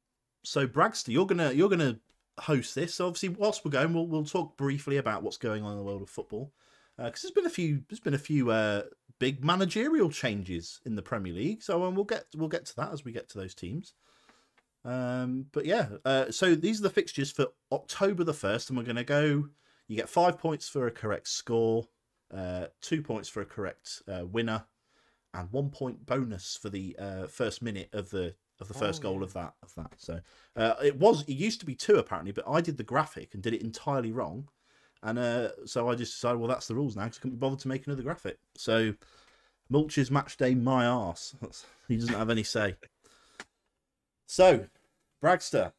[0.45, 1.99] so Bragster, you're gonna you're gonna
[2.39, 2.95] host this.
[2.95, 5.83] So obviously, whilst we're going, we'll we'll talk briefly about what's going on in the
[5.83, 6.51] world of football
[6.97, 8.83] because there's been a few there's been a few uh,
[9.19, 11.63] big managerial changes in the Premier League.
[11.63, 13.93] So um, we'll get we'll get to that as we get to those teams.
[14.83, 18.85] Um, but yeah, uh, so these are the fixtures for October the first, and we're
[18.85, 19.49] going to go.
[19.87, 21.87] You get five points for a correct score,
[22.35, 24.65] uh, two points for a correct uh, winner,
[25.33, 29.03] and one point bonus for the uh, first minute of the of the first Oh,
[29.03, 29.23] goal yeah.
[29.23, 29.93] of that of that.
[29.97, 30.19] So
[30.55, 33.43] uh, it was it used to be two apparently, but I did the graphic and
[33.43, 34.47] did it entirely wrong,
[35.03, 37.41] and uh, so I just decided well that's the rules now because I couldn't be
[37.41, 38.39] bothered to make another graphic.
[38.55, 38.93] So
[39.69, 41.35] Mulch's match day my ass.
[41.41, 42.75] That's, he doesn't have any say.
[44.27, 44.65] So
[45.23, 45.73] Bragster,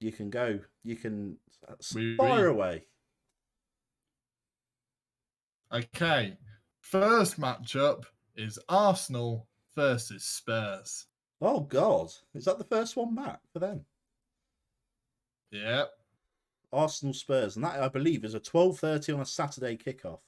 [0.00, 0.60] you can go.
[0.84, 1.36] You can
[1.68, 1.74] uh,
[2.16, 2.50] fire oui.
[2.50, 2.84] away.
[5.72, 6.36] Okay.
[6.80, 8.04] First matchup
[8.36, 11.06] is Arsenal versus Spurs.
[11.44, 13.84] Oh God, is that the first one back for them?
[15.50, 15.90] Yep.
[16.72, 20.20] Arsenal Spurs, and that I believe is a twelve thirty on a Saturday kickoff,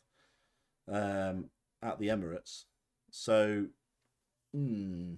[0.88, 1.46] um,
[1.82, 2.64] at the Emirates.
[3.12, 3.66] So,
[4.52, 5.14] hmm,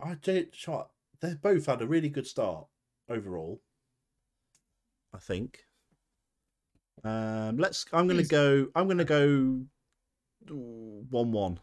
[0.00, 0.54] I did.
[0.54, 0.90] shot-
[1.20, 2.66] They both had a really good start
[3.10, 3.60] overall.
[5.12, 5.66] I think.
[7.04, 7.84] Um, let's.
[7.92, 8.68] I'm going to go.
[8.74, 9.60] I'm going to go
[11.10, 11.60] one-one.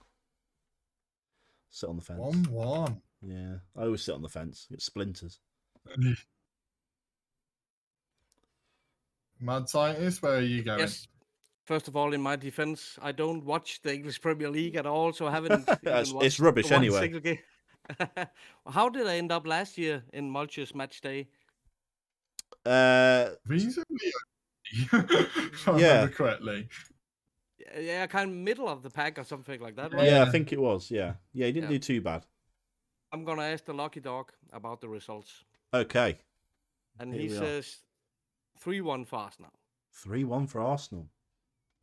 [1.76, 2.20] Sit on the fence.
[2.22, 3.02] 1 1.
[3.22, 4.66] Yeah, I always sit on the fence.
[4.70, 5.42] Get splinters.
[9.42, 10.80] Mad Scientist, where are you going?
[10.80, 11.06] Yes.
[11.66, 15.12] First of all, in my defense, I don't watch the English Premier League at all,
[15.12, 15.52] so I haven't.
[15.68, 17.42] even It's- it's rubbish anyway.
[18.66, 21.28] How did I end up last year in Mulch's match day?
[22.66, 24.14] Uh, Reasonably.
[24.72, 25.94] if I Yeah.
[26.04, 26.70] remember correctly.
[27.74, 29.92] Yeah, Yeah, kind of middle of the pack or something like that.
[29.92, 29.98] Yeah.
[29.98, 30.08] Right?
[30.08, 30.92] yeah, I think it was.
[30.92, 31.78] Yeah, yeah, he didn't Yeah.
[31.78, 32.26] do too bad.
[33.12, 35.44] I'm gonna ask the lucky dog about the results,
[35.74, 36.18] Okay,
[37.00, 37.78] and Here he says
[38.58, 39.52] three-one for Arsenal.
[39.92, 41.10] three-one for Arsenal.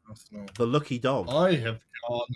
[0.09, 0.47] Arsenal.
[0.57, 1.29] The lucky dog.
[1.31, 2.27] I have gone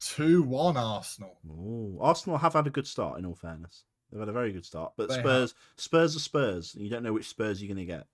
[0.00, 1.38] 2 1 Arsenal.
[1.46, 3.18] Ooh, Arsenal have had a good start.
[3.18, 4.94] In all fairness, they've had a very good start.
[4.96, 5.22] But They have.
[5.22, 6.74] Spurs, Spurs are Spurs.
[6.74, 8.06] You don't know which Spurs you're going to get.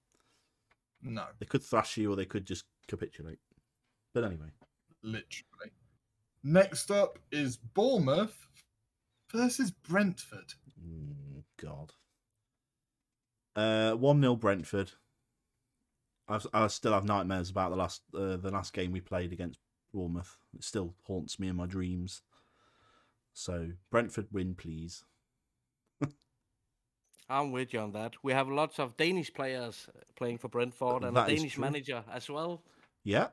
[1.03, 3.39] No, They could thrash you, or they could just capitulate.
[4.17, 4.47] But anyway,
[5.03, 5.73] literally.
[6.43, 8.47] Next up is Bournemouth
[9.31, 10.55] versus Brentford.
[10.83, 11.93] Mm, God.
[13.55, 14.93] Uh, one 0 Brentford.
[16.29, 19.59] I, I still have nightmares about the last uh, the last game we played against
[19.93, 20.39] Bournemouth.
[20.55, 22.23] It still haunts me in my dreams.
[23.35, 25.05] So Brentford win, please.
[27.29, 28.15] I'm with you on that.
[28.23, 32.31] We have lots of Danish players playing for Brentford and That a Danish manager as
[32.31, 32.63] well.
[33.05, 33.29] Yeah,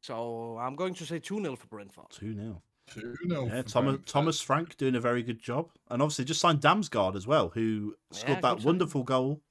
[0.00, 2.06] So I'm going to say 2 0 for Brentford.
[2.10, 3.46] two 0 2 0.
[3.46, 7.26] Yeah, Thomas Thomas Frank doing a very good job, and obviously just signed Damsgaard as
[7.26, 8.66] well, who scored Yeah, that good signing.
[8.66, 9.42] wonderful goal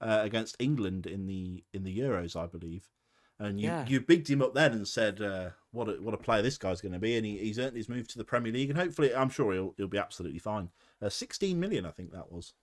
[0.00, 2.90] uh, against England in the in the Euros, I believe.
[3.38, 3.86] And you Yeah.
[3.88, 6.80] you bigged him up then and said, uh, "What a what a player this guy's
[6.80, 9.14] going to be," and he, he's earned his move to the Premier League, and hopefully,
[9.14, 10.70] I'm sure he'll he'll be absolutely fine.
[11.02, 12.54] Uh, 16 million, I think that was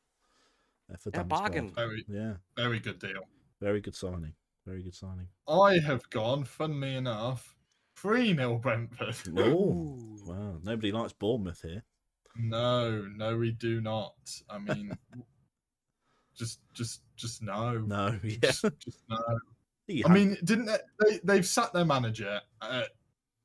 [0.92, 1.30] uh, for Yeah, Damsgaard.
[1.30, 1.70] bargain.
[1.76, 3.28] Very, Yeah, very good deal.
[3.60, 4.36] very good signing.
[4.66, 5.28] Very good signing.
[5.48, 7.56] I have gone, funnily enough,
[7.96, 9.16] 3 0 Brentford.
[9.38, 10.60] Oh, wow.
[10.64, 11.84] Nobody likes Bournemouth here.
[12.38, 14.14] No, no, we do not.
[14.50, 14.98] I mean,
[16.38, 17.80] just, just, just no.
[17.80, 18.38] No, yeah.
[18.42, 19.18] Just, just no.
[19.88, 21.20] You I mean, didn't they, they?
[21.24, 22.84] They've sat their manager, uh,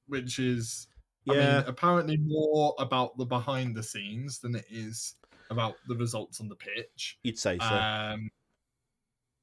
[0.06, 0.86] which is,
[1.28, 5.16] I yeah, mean, apparently more about the behind the scenes than it is
[5.50, 7.18] about the results on the pitch.
[7.22, 7.64] you'd say so.
[7.64, 8.30] Um,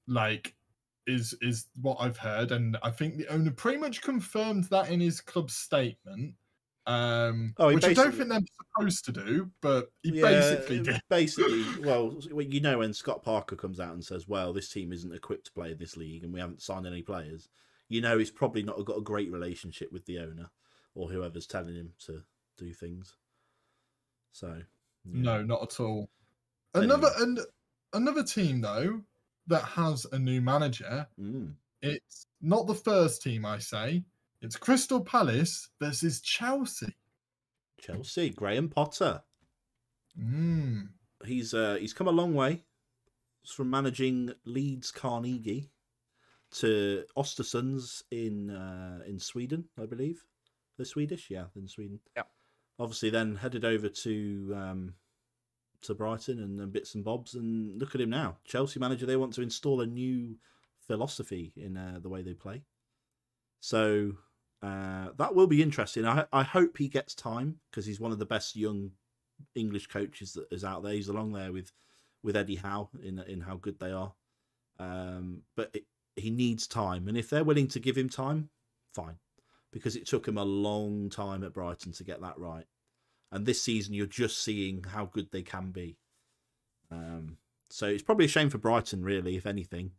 [0.07, 0.55] like,
[1.07, 4.99] is is what I've heard, and I think the owner pretty much confirmed that in
[4.99, 6.35] his club statement.
[6.85, 8.41] Um, Oh, which I don't think they're
[8.77, 11.01] supposed to do, but he Yeah, basically did.
[11.09, 15.13] Basically, well, you know, when Scott Parker comes out and says, "Well, this team isn't
[15.13, 17.47] equipped to play this league, and we haven't signed any players,"
[17.87, 20.49] you know, he's probably not got a great relationship with the owner
[20.95, 22.21] or whoever's telling him to
[22.57, 23.15] do things.
[24.31, 24.61] So,
[25.05, 25.21] yeah.
[25.21, 26.09] No, not at all.
[26.75, 26.85] Anyway.
[26.85, 27.39] Another and
[27.93, 29.01] another team though
[29.47, 31.07] that has a new manager.
[31.19, 31.53] Mm.
[31.81, 34.03] It's not the first team I say.
[34.41, 36.95] It's Crystal Palace versus Chelsea.
[37.79, 39.21] Chelsea, Graham Potter.
[40.19, 40.89] Mm.
[41.25, 42.63] He's uh, he's come a long way
[43.45, 45.69] from managing Leeds Carnegie
[46.51, 50.23] to Ostersunds in uh, in Sweden, I believe.
[50.77, 51.99] They're Swedish, yeah, in Sweden.
[52.15, 52.23] Yeah.
[52.79, 54.93] Obviously, then headed over to um,
[55.83, 59.05] to Brighton and, and bits and bobs, and look at him now, Chelsea manager.
[59.05, 60.35] They want to install a new
[60.87, 62.63] philosophy in uh, the way they play.
[63.59, 64.13] So
[64.61, 66.05] uh, that will be interesting.
[66.05, 68.91] I I hope he gets time because he's one of the best young
[69.55, 70.93] English coaches that is out there.
[70.93, 71.71] He's along there with
[72.23, 74.13] with Eddie Howe in in how good they are.
[74.79, 75.83] Um, but it,
[76.15, 78.49] he needs time, and if they're willing to give him time,
[78.93, 79.15] fine,
[79.71, 82.65] because it took him a long time at Brighton to get that right.
[83.33, 85.97] And this season, you're just seeing how good they can be.
[86.89, 87.37] Um,
[87.69, 89.91] so it's probably a shame for Brighton, really, if anything,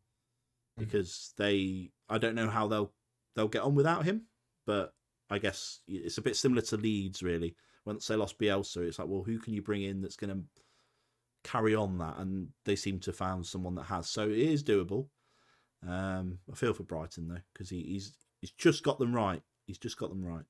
[0.78, 2.92] because they I don't know how they'll
[3.36, 4.22] they'll get on without him,
[4.66, 4.94] but
[5.28, 9.08] I guess it's a bit similar to Leeds, really once they lost Bielsa, it's like,
[9.08, 10.42] well, who can you bring in that's going to
[11.42, 12.18] carry on that?
[12.18, 14.08] And they seem to have found someone that has.
[14.08, 15.08] So it is doable.
[15.86, 19.42] Um, I feel for Brighton though, because he, he's he's just got them right.
[19.66, 20.44] He's just got them right.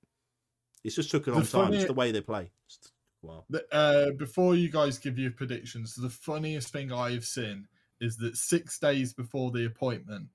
[0.85, 1.73] It's just took a The long time.
[1.73, 2.51] It's the way they play.
[2.67, 3.47] It's took a while.
[3.51, 7.67] The- Uh, before you guys give your predictions, the funniest thing I've seen
[8.01, 10.29] is that six days before the appointment,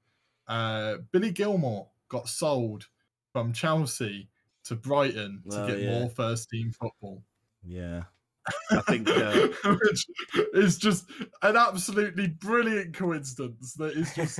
[0.48, 2.88] uh, Billy Gilmour got sold
[3.32, 4.30] from Chelsea
[4.64, 6.00] to Brighton to Oh, get yeah.
[6.00, 7.24] more first team football.
[7.64, 8.04] Yeah,
[8.72, 9.08] I think.
[9.08, 10.06] Uh, Which
[10.54, 11.06] is just
[11.44, 13.74] an absolutely brilliant coincidence.
[13.76, 14.40] That is just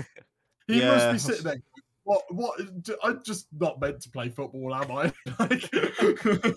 [0.68, 1.62] he Yeah, must be sitting there.
[2.10, 2.24] What?
[2.30, 2.60] What?
[3.04, 5.14] I'm just not meant to play football, am I?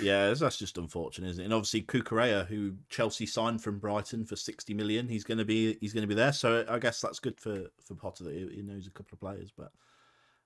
[0.00, 1.44] Yeah, that's just unfortunate, isn't it?
[1.44, 5.78] And obviously, Cucurella, who Chelsea signed from Brighton for sixty million, he's going to be
[5.80, 6.32] he's going to be there.
[6.32, 9.52] So I guess that's good for for Potter that he, knows a couple of players.
[9.56, 9.70] But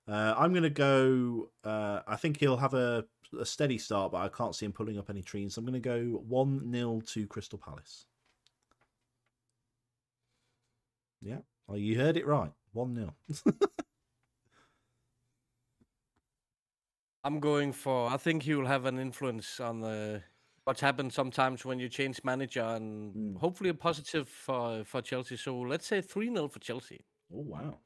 [0.07, 1.49] uh, I'm going to go.
[1.63, 3.03] Uh, I think he'll have a,
[3.39, 5.55] a steady start, but I can't see him pulling up any trees.
[5.55, 8.05] So I'm going to go one 0 to Crystal Palace.
[11.23, 11.39] Yeah,
[11.73, 12.51] you heard it right.
[12.73, 13.15] One 0
[17.25, 18.09] I'm going for.
[18.09, 20.21] I think he will have an influence on the
[20.63, 23.39] what happens sometimes when you change manager, and Mm.
[23.39, 25.35] hopefully a positive for for Chelsea.
[25.35, 27.03] So let's say three 0 for Chelsea.
[27.33, 27.79] Oh wow!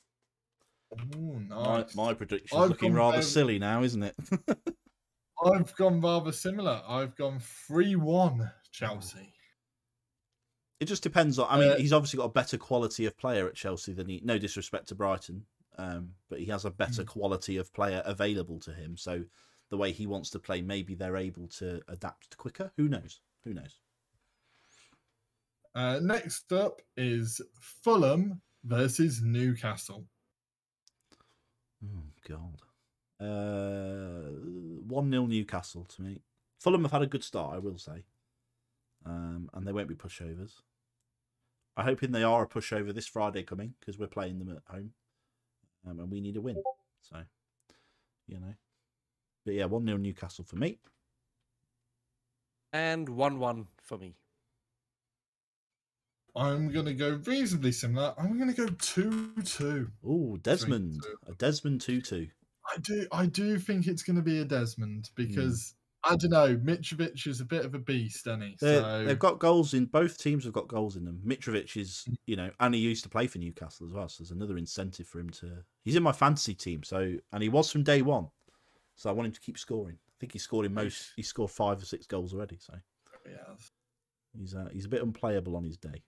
[1.16, 1.96] Ooh, My, nice.
[1.96, 4.16] my prediction's I've looking rather very- silly now, isn't it?
[5.44, 6.82] I've gone rather similar.
[6.86, 9.32] I've gone three-one Chelsea.
[10.82, 11.48] It just depends on.
[11.50, 14.20] I mean, Uh, he's obviously got a better quality of player at Chelsea than he.
[14.22, 15.46] No disrespect to Brighton,
[15.80, 18.98] um, but he has a better quality of player available to him.
[18.98, 19.24] So
[19.70, 22.72] the way he wants to play, maybe they're able to adapt quicker.
[22.76, 23.22] Who knows?
[23.46, 23.80] Who knows?
[25.74, 27.42] Uh, next up is
[27.84, 30.06] Fulham versus Newcastle.
[31.84, 32.62] Oh God.
[33.22, 34.32] Uh,
[34.88, 36.22] one 0 Newcastle to me.
[36.60, 38.04] Fulham have had a good start, I will say,
[39.06, 40.56] um, and they won't be pushovers.
[41.78, 44.92] I'm hoping they are a pushover this Friday coming because we're playing them at home,
[45.88, 46.62] um, and we need a win.
[47.02, 47.18] So,
[48.28, 48.54] you know,
[49.46, 50.80] but yeah, one 0 Newcastle for me.
[52.72, 54.16] And one one for me.
[56.36, 58.14] I'm gonna go reasonably similar.
[58.18, 59.90] I'm gonna go two-two.
[60.06, 61.18] Oh, Desmond, two.
[61.28, 62.28] a Desmond two two.
[62.72, 63.08] I do.
[63.12, 64.50] I do think it's gonna be a Hmm.
[64.50, 65.74] Desmond because
[66.04, 66.56] I don't know.
[66.56, 68.56] Mitrovic is a bit of a beast, isn't he?
[68.58, 70.46] So They've got goals in both teams.
[70.46, 71.22] Have got goals in them.
[71.26, 74.08] Mitrovic is, you know, and he used to play for Newcastle as well.
[74.08, 75.64] So there's another incentive for him to.
[75.84, 78.28] He's in my fantasy team, so and he was from day one.
[78.96, 79.98] So I want him to keep scoring.
[80.08, 81.14] I think he scored in most.
[81.16, 82.58] He scored five or six goals already.
[82.60, 82.76] So
[83.26, 83.56] yeah.
[84.38, 86.04] he's uh, he's a bit unplayable on his day.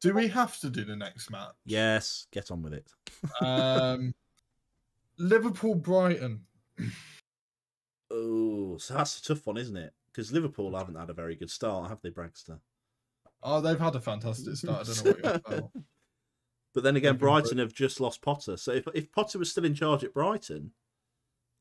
[0.00, 1.54] Do we have to do the next match?
[1.64, 2.90] Yes, get on with it.
[3.40, 4.14] Um,
[5.18, 6.42] Liverpool Brighton.
[8.10, 9.92] Oh, so that's a tough one, isn't it?
[10.12, 12.60] Because Liverpool haven't had a very good start, have they, Bragster?
[13.42, 14.88] Oh, they've had a fantastic start.
[14.88, 15.70] I don't know what you're about.
[16.76, 18.58] But then again, Brighton have just lost Potter.
[18.58, 20.72] So if if Potter was still in charge at Brighton,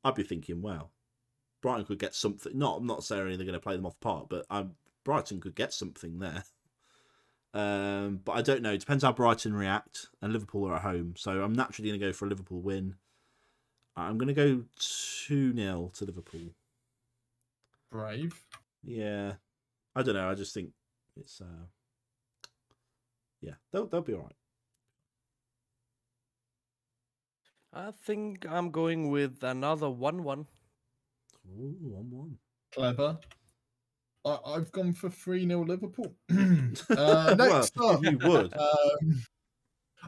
[0.04, 0.92] I'd be thinking, well,
[1.62, 2.58] Brighton could get something.
[2.58, 4.74] Not I'm not saying they're going to play them off part, but um,
[5.06, 6.44] Brighton could get something there.
[7.54, 8.74] Um, but I don't know.
[8.74, 12.06] It depends how Brighton react, and Liverpool are at home, so I'm naturally going to
[12.06, 12.96] go for a Liverpool win.
[13.98, 16.54] I'm going to go two 0 to Liverpool.
[17.92, 18.40] Brave.
[18.84, 19.34] Yeah,
[19.96, 20.30] I don't know.
[20.30, 20.72] I just think
[21.16, 21.66] it's uh,
[23.42, 24.36] yeah, they'll they'll be all right.
[27.74, 30.46] I think I'm going with another one-one.
[31.60, 32.38] Ooh, one one.
[32.74, 33.18] Clever.
[34.26, 36.16] I, I've gone for 3 0 Liverpool.
[36.32, 38.04] uh, next well, up.
[38.04, 38.54] you would.
[38.58, 39.24] Um,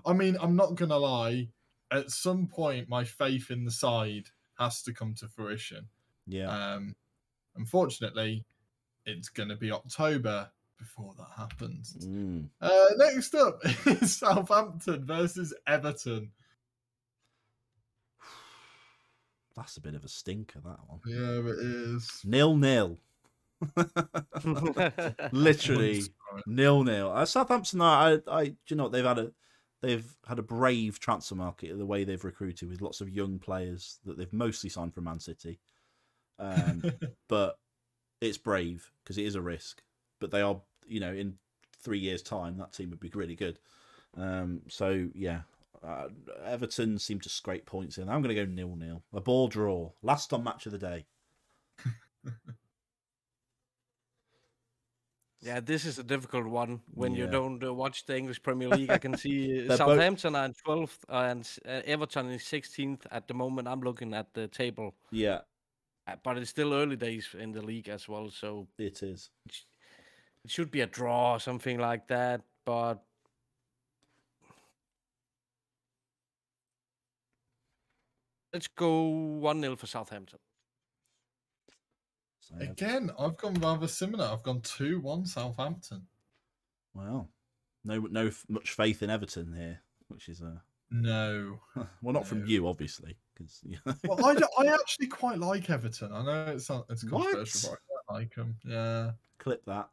[0.06, 1.50] I mean, I'm not going to lie.
[1.92, 4.28] At some point, my faith in the side
[4.60, 5.88] has to come to fruition.
[6.26, 6.48] Yeah.
[6.50, 6.96] Um,
[7.56, 8.46] unfortunately,
[9.06, 11.96] it's going to be October before that happens.
[12.02, 12.50] Mm.
[12.62, 16.32] Uh, next up is Southampton versus Everton.
[19.56, 21.00] That's a bit of a stinker, that one.
[21.08, 22.22] Yeah, it is.
[22.24, 23.00] Nil nil.
[25.32, 26.04] Literally
[26.46, 27.12] nil nil.
[27.12, 29.32] Uh, Southampton, I, I, do you know what they've had a,
[29.82, 34.00] they've had a brave transfer market the way they've recruited with lots of young players
[34.06, 35.60] that they've mostly signed from Man City.
[36.40, 36.84] Um,
[37.28, 37.60] but
[38.22, 39.82] it's brave because it is a risk.
[40.20, 41.36] But they are, you know, in
[41.82, 43.60] three years' time, that team would be really good.
[44.16, 45.42] Um, so yeah,
[45.86, 46.08] uh,
[46.44, 48.10] Everton seem to scrape points in.
[48.10, 49.04] I'm going to go nil nil.
[49.14, 49.92] A ball draw.
[50.02, 51.06] Last on match of the day.
[55.48, 58.90] Yeah, this is a difficult one when you don't uh, watch the English Premier League.
[58.92, 63.04] I can see uh, They're both- Southampton are in 12th and uh, Everton is 16th
[63.12, 63.66] at the moment.
[63.70, 65.40] I'm looking at the table, Yeah,
[66.06, 68.30] uh, but it's still early days in the league as well.
[68.30, 69.30] So it is.
[69.46, 69.56] it
[70.44, 72.42] it should be a draw or something like that.
[72.66, 73.02] But
[78.54, 80.40] let's go 1 0 for Southampton.
[82.48, 84.26] So, Again, I've gone rather similar.
[84.26, 86.08] I've gone 2 1 Southampton.
[86.94, 87.30] well,
[87.84, 90.56] no, no much faith in Everton here, which is uh,
[90.90, 91.60] No.
[92.02, 93.62] well, not from you, obviously, because
[94.08, 96.14] Well, I, I actually quite like Everton.
[96.14, 97.24] I know it's not, it's What?
[97.24, 98.56] controversial, but I quite like them.
[98.66, 99.12] Yeah.
[99.40, 99.90] clip that.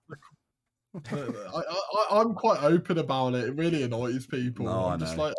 [1.12, 1.62] I,
[2.12, 3.48] I'm quite open about it.
[3.48, 4.66] It really annoys people.
[4.66, 5.34] No, I I'm just like,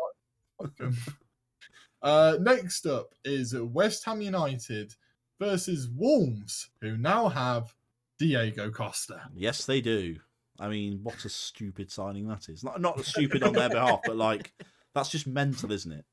[2.02, 4.94] uh, next up is West Ham United
[5.40, 7.74] versus Wolves, who now have
[8.20, 9.22] Diego Costa.
[9.36, 10.18] Yes, they do.
[10.60, 12.64] I mean, what a stupid signing that is.
[12.64, 14.54] Not not stupid on their behalf, but like
[14.94, 16.06] that's just mental, isn't it?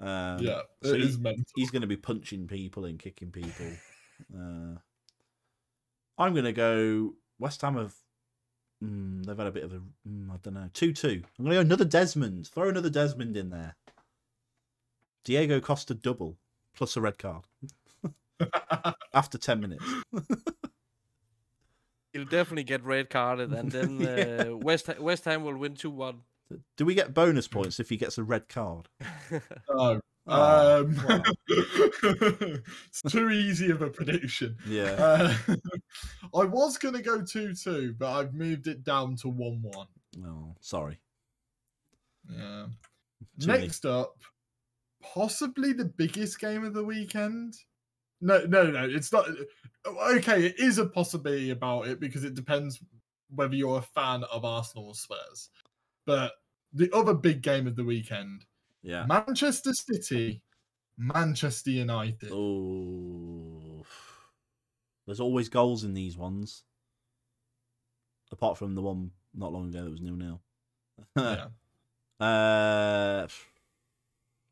[0.00, 1.44] Um, yeah, it so is he- mental.
[1.54, 3.66] he's going to be punching people and kicking people.
[4.32, 4.76] Uh,
[6.16, 7.14] I'm going to go.
[7.40, 7.94] West Ham have.
[8.82, 9.80] Mm, they've had a bit of a.
[10.08, 10.70] Mm, I don't know.
[10.72, 11.08] 2 2.
[11.08, 12.46] I'm going to go another Desmond.
[12.46, 13.74] Throw another Desmond in there.
[15.24, 16.36] Diego Costa double
[16.76, 17.42] plus a red card
[19.12, 19.84] after 10 minutes.
[22.12, 24.44] He'll definitely get red carded, and then Yeah.
[24.50, 26.20] uh, West West Ham will win two one.
[26.76, 28.88] Do we get bonus points if he gets a red card?
[29.68, 30.00] No.
[30.26, 31.22] Oh, um, wow.
[31.50, 34.56] it's too easy of a prediction.
[34.66, 34.92] Yeah.
[34.92, 35.34] Uh,
[36.34, 39.86] I was going to go 2 2, but I've moved it down to 1 1.
[40.24, 40.98] Oh, sorry.
[42.30, 42.68] Yeah.
[43.38, 43.62] Too many.
[43.64, 44.16] Next up,
[45.02, 47.56] possibly the biggest game of the weekend.
[48.24, 49.28] No, no, no, it's not.
[49.86, 52.82] Okay, it is a possibility about it because it depends
[53.28, 55.50] whether you're a fan of Arsenal or Spurs.
[56.06, 56.32] But
[56.72, 58.46] the other big game of the weekend,
[58.82, 59.04] Yeah.
[59.04, 60.42] Manchester City,
[60.96, 62.30] Manchester United.
[62.32, 63.84] Oh,
[65.04, 66.64] there's always goals in these ones.
[68.32, 70.40] Apart from the one not long ago that was nil nil.
[71.14, 71.46] Yeah.
[72.20, 73.26] Uh,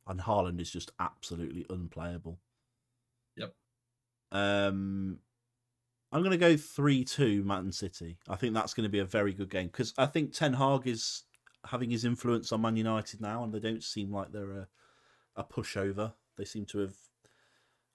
[0.08, 2.40] and Haaland is just absolutely unplayable.
[4.32, 5.18] Um,
[6.10, 8.18] I'm going to go three two Man City.
[8.28, 10.86] I think that's going to be a very good game because I think Ten Hag
[10.86, 11.22] is
[11.64, 14.68] having his influence on Man United now, and they don't seem like they're a
[15.36, 16.12] a pushover.
[16.36, 16.94] They seem to have,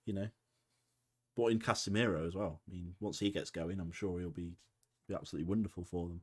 [0.06, 0.28] you know,
[1.36, 2.62] brought in Casemiro as well.
[2.68, 4.54] I mean, once he gets going, I'm sure he'll be
[5.08, 6.22] be absolutely wonderful for them.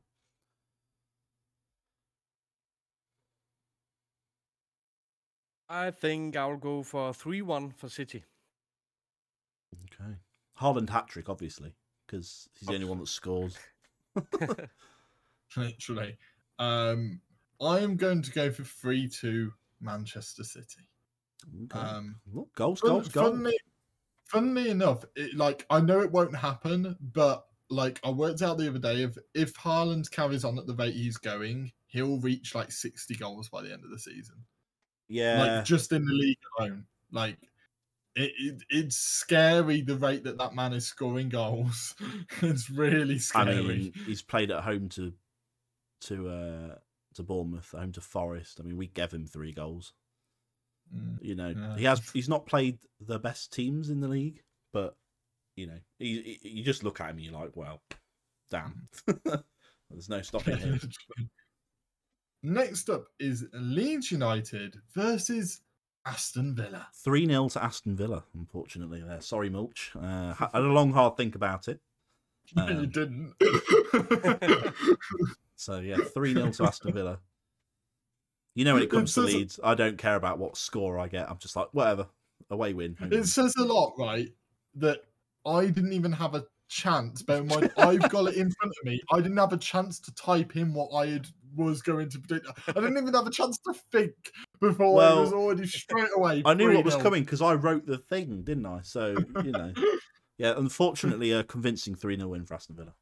[5.69, 8.23] I think I'll go for three one for City.
[10.57, 10.65] Okay.
[10.65, 11.73] Haaland hat trick, obviously,
[12.05, 13.57] because he's the only one that scores.
[15.57, 16.17] Literally.
[16.59, 17.21] Um,
[17.61, 19.51] I am going to go for three two
[19.81, 20.87] Manchester City.
[21.63, 21.79] Okay.
[21.79, 23.29] Um, Look, goals, fun- goals, goals.
[23.29, 23.57] funnily,
[24.25, 28.69] funnily enough, it, like I know it won't happen, but like I worked out the
[28.69, 32.71] other day, if if Haaland carries on at the rate he's going, he'll reach like
[32.71, 34.35] sixty goals by the end of the season.
[35.07, 35.43] Yeah.
[35.43, 37.37] Like just in the league alone, like.
[38.15, 41.95] It, it, it's scary the rate that that man is scoring goals.
[42.41, 43.61] it's really I scary.
[43.63, 45.13] mean, he's played at home to
[46.01, 46.75] to uh
[47.15, 48.59] to Bournemouth, home to Forest.
[48.59, 49.93] I mean, we gave him three goals.
[50.95, 51.17] Mm.
[51.21, 51.77] You know, Yeah.
[51.77, 54.95] he has he's not played the best teams in the league, but
[55.57, 57.81] you know, he, he- you just look at him and you're like, well,
[58.49, 58.87] damn.
[59.89, 60.79] There's no stopping him.
[62.43, 65.61] Next up is Leeds United versus
[66.05, 66.87] Aston Villa.
[67.03, 69.01] 3 0 to Aston Villa, unfortunately.
[69.01, 69.21] There.
[69.21, 69.91] Sorry, Mulch.
[69.99, 71.79] Uh, had a long, hard think about it.
[72.55, 73.33] No, you Um, didn't.
[75.57, 77.19] So, yeah, 3 0 to Aston Villa.
[78.55, 81.07] You know, when it comes to says- Leeds, I don't care about what score I
[81.07, 81.29] get.
[81.29, 82.07] I'm just like, whatever.
[82.49, 82.95] Away win.
[82.99, 83.19] home win.
[83.21, 84.27] it says a lot, right?
[84.75, 84.99] That
[85.45, 87.21] I didn't even have a chance.
[87.21, 89.01] Bear in mind, I've got it in front of me.
[89.11, 92.47] I didn't have a chance to type in what I had, was going to predict.
[92.67, 94.13] I didn't even have a chance to think
[94.59, 96.43] before it was already straight away.
[96.45, 98.81] I knew what was coming because I wrote the thing, didn't I?
[98.83, 99.73] So, you know.
[100.37, 102.93] Yeah, unfortunately, a convincing 3 0 win for Aston Villa.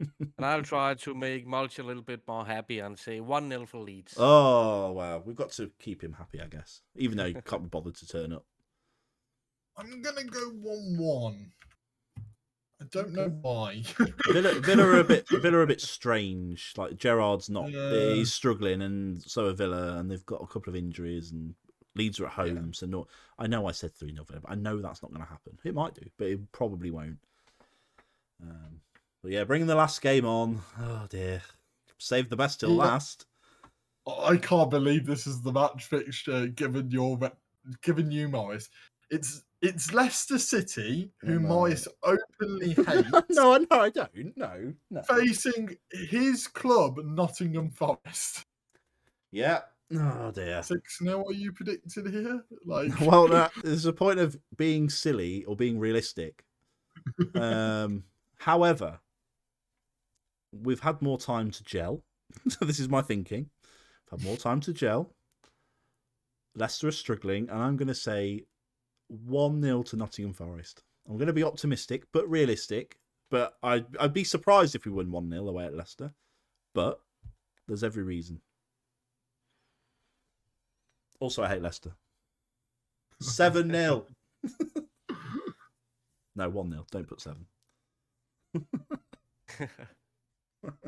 [0.36, 3.66] And I'll try to make Mulch a little bit more happy and say 1 0
[3.66, 4.14] for Leeds.
[4.18, 5.22] Oh, wow.
[5.24, 6.82] We've got to keep him happy, I guess.
[6.96, 8.44] Even though he can't be bothered to turn up.
[9.76, 11.52] I'm gonna go one-one.
[12.84, 13.82] I don't know why.
[14.30, 16.74] Villa, Villa are a bit Villa are a bit strange.
[16.76, 18.14] Like Gerrard's not Yeah.
[18.14, 21.54] he's struggling and so are Villa and they've got a couple of injuries and
[21.96, 23.06] Leeds are at home, so not.
[23.38, 25.58] I know I said three 0 Villa, but I know that's not gonna happen.
[25.64, 27.18] It might do, but it probably won't.
[28.42, 28.80] Um,
[29.22, 30.60] but yeah, bringing the last game on.
[30.78, 31.42] Oh dear.
[31.98, 32.76] Save the best till Yeah.
[32.76, 33.26] last.
[34.06, 37.38] I can't believe this is the match fixture given your rep-
[37.82, 38.68] given you Morris.
[39.10, 41.48] It's it's Leicester City, who no.
[41.48, 44.36] Morris openly hates, no, no, I don't.
[44.36, 45.02] No, no.
[45.02, 48.44] facing his club Nottingham Forest.
[49.32, 49.60] Yeah.
[49.92, 50.62] Oh dear.
[50.62, 52.44] Six 0 What you predicted here?
[52.66, 56.44] Like, well, that, there's a point of being silly or being realistic.
[57.34, 58.04] Um,
[58.38, 59.00] however,
[60.52, 62.02] we've had more time to gel.
[62.48, 63.50] so this is my thinking.
[64.12, 65.14] I've had more time to gel.
[66.54, 68.44] Leicester are struggling, and I'm going to say
[69.08, 70.82] 1 0 to Nottingham Forest.
[71.08, 72.98] I'm going to be optimistic, but realistic.
[73.30, 76.12] But I'd, I'd be surprised if we win 1 0 away at Leicester.
[76.74, 77.00] But
[77.66, 78.40] there's every reason.
[81.20, 81.92] Also, I hate Leicester.
[83.20, 84.06] 7 0.
[86.36, 86.86] no, 1 0.
[86.90, 87.46] Don't put 7.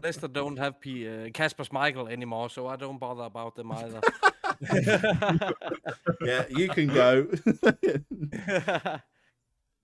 [0.03, 4.01] Leicester don't have P- uh, Kasper Schmeichel anymore, so I don't bother about them either.
[6.23, 7.27] Yeah, you can go.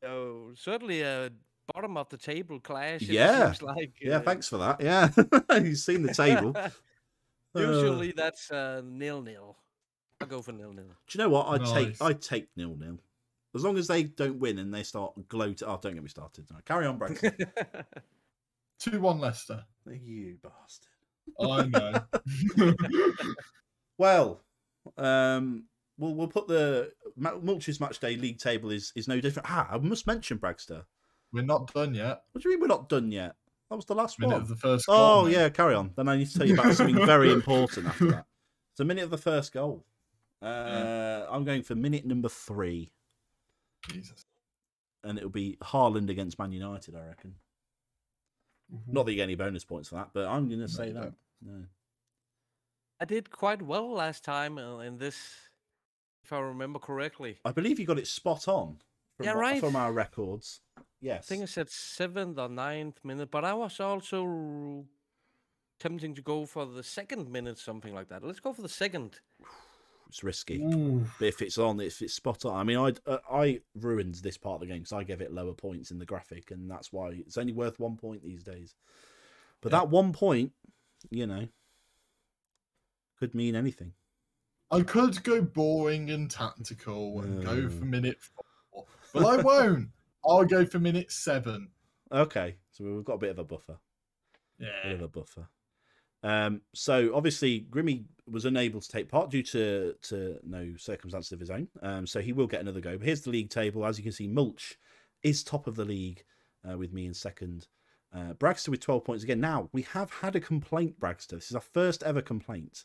[0.02, 1.30] so certainly a
[1.72, 3.02] bottom of the table clash.
[3.02, 3.46] it Yeah.
[3.52, 4.80] seems like yeah, uh, thanks for that.
[4.80, 5.08] Yeah.
[5.58, 6.52] You've seen the table.
[6.56, 6.70] Uh,
[7.54, 9.56] Usually that's uh, nil nil.
[10.20, 10.84] I'll go for nil nil.
[10.86, 11.46] Do you know what?
[11.48, 12.98] I'd take I'd take nil nil.
[13.54, 15.68] As long as they don't win and they start gloating.
[15.68, 16.46] Oh, don't get me started.
[16.50, 17.84] No, carry on, Bragster.
[18.78, 19.64] 2 1 Leicester.
[19.86, 20.88] you bastard.
[21.38, 22.74] I know.
[23.98, 24.40] Well,
[24.96, 25.64] um,
[25.98, 29.48] we'll we'll put the Mulch's match day league table is is no different.
[29.50, 30.84] Ah, I must mention Bragster.
[31.32, 32.22] We're not done yet.
[32.32, 33.36] What do you mean we're not done yet?
[33.70, 34.42] That was the last Minute one.
[34.42, 34.92] of the first Oh
[35.22, 35.32] goal, mate.
[35.32, 35.92] yeah, carry on.
[35.96, 38.26] Then I need to tell you about something very important after that.
[38.72, 39.84] It's a minute of the first goal.
[40.42, 42.90] Uh, I'm going for minute number three,
[43.88, 44.24] Jesus.
[45.04, 46.94] and it'll be Haaland against Man United.
[46.96, 47.36] I reckon.
[48.88, 51.12] Not that you get any bonus points for that, but I'm going to say that.
[51.44, 51.64] No.
[53.00, 55.16] I did quite well last time uh, in this,
[56.24, 57.38] if I remember correctly.
[57.44, 58.78] I believe you got it spot on.
[59.16, 59.60] From, Yeah, right.
[59.60, 60.60] From our records.
[61.00, 61.24] Yes.
[61.24, 64.86] I think I said seventh or ninth minute, but I was also
[65.80, 68.22] tempting to go for the second minute, something like that.
[68.22, 69.18] Let's go for the second.
[70.08, 70.62] it's risky.
[70.62, 71.04] Ooh.
[71.18, 72.54] But if it's on, if it's spot on.
[72.54, 75.32] I mean, I uh, I ruined this part of the game because I gave it
[75.32, 78.76] lower points in the graphic, and that's why it's only worth one point these days.
[79.60, 79.80] But Yeah.
[79.80, 80.52] that one point,
[81.10, 81.48] you know,
[83.22, 83.92] could mean anything.
[84.72, 87.90] I could go boring and tactical and go for Mm.
[87.90, 89.90] minute four, but I won't.
[90.26, 91.68] I'll go for minute seven.
[92.10, 93.78] Okay, so we've got a bit of a buffer.
[94.58, 95.48] Yeah, a bit of a buffer.
[96.24, 101.38] Um, so obviously Grimmy was unable to take part due to to no circumstances of
[101.38, 101.68] his own.
[101.80, 102.98] Um, so he will get another go.
[102.98, 103.86] But here's the league table.
[103.86, 104.78] As you can see, Mulch
[105.22, 106.24] is top of the league
[106.68, 107.68] uh, with me in second.
[108.12, 109.40] Uh, Bragster with 12 points again.
[109.40, 111.36] Now, we have had a complaint, Bragster.
[111.36, 112.84] This is our first ever complaint.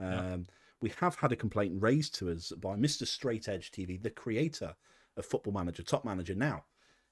[0.00, 0.36] Um, Yeah.
[0.82, 3.06] We have had a complaint raised to us by Mr.
[3.06, 4.74] Straight Edge TV, the creator
[5.18, 6.34] of Football Manager, Top Manager.
[6.34, 6.64] Now,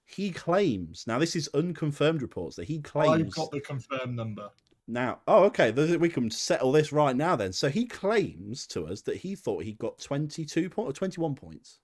[0.06, 3.24] he claims, now this is unconfirmed reports, that he claims.
[3.26, 4.48] I've got the confirmed number.
[4.86, 7.52] Now, oh, okay, we can settle this right now then.
[7.52, 11.80] So he claims to us that he thought he got 22 points or 21 points.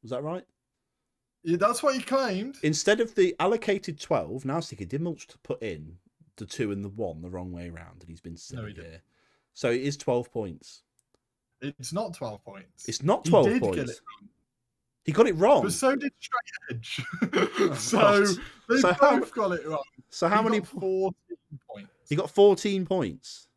[0.00, 0.46] Was that right?
[1.42, 2.56] Yeah, that's what he claimed.
[2.62, 5.98] Instead of the allocated 12, now Sticky did much to put in
[6.36, 8.74] the two and the one the wrong way around, and he's been silly No, he
[8.74, 9.02] here.
[9.56, 10.82] So it is 12 points.
[11.62, 12.86] It's not 12 points.
[12.86, 14.00] It's not He 12 did get points.
[15.06, 15.62] He got it wrong.
[15.62, 17.00] But so did Straight Edge.
[17.58, 18.36] Oh, so God.
[18.68, 19.82] they So both how- got it wrong.
[20.10, 20.60] So how He many?
[20.60, 21.14] 14
[21.70, 21.90] points.
[22.06, 23.48] He got 14 points.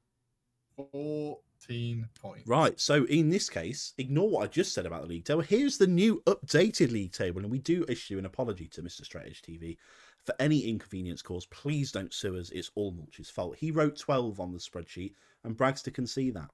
[0.78, 2.48] 14 points.
[2.48, 2.80] Right.
[2.80, 5.42] So in this case, ignore what I just said about the league table.
[5.42, 9.04] Here's the new updated league table, and we do issue an apology to Mr.
[9.04, 9.76] Straight Edge TV
[10.26, 11.50] for any inconvenience caused.
[11.50, 12.52] Please don't sue us.
[12.52, 13.58] It's all Mulch's fault.
[13.58, 16.50] He wrote 12 on the spreadsheet, and Bragster can see that.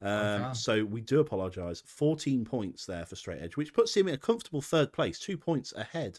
[0.00, 0.54] Um, Okay.
[0.54, 1.82] So we do apologise.
[1.86, 5.38] 14 points there for Straight Edge, which puts him in a comfortable third place, two
[5.38, 6.18] points ahead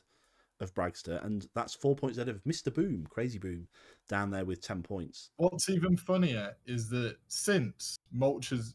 [0.62, 2.74] of Bragster, and that's four points ahead of Mr.
[2.74, 3.68] Boom, Crazy Boom,
[4.08, 5.32] down there with 10 points.
[5.36, 8.74] What's even funnier is that since Mulch has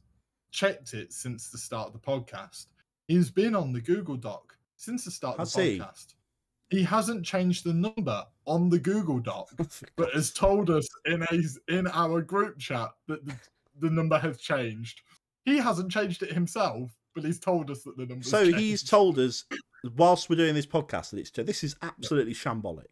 [0.50, 2.66] checked it since the start of the podcast,
[3.06, 5.78] he's been on the Google Doc since the start of Has the he?
[5.78, 6.14] podcast.
[6.70, 9.48] He hasn't changed the number on the Google Doc,
[9.96, 13.34] but has told us in a in our group chat that the,
[13.80, 15.00] the number has changed.
[15.44, 18.24] He hasn't changed it himself, but he's told us that the number.
[18.24, 19.44] So he's told us
[19.96, 22.86] whilst we're doing this podcast that it's this is absolutely shambolic.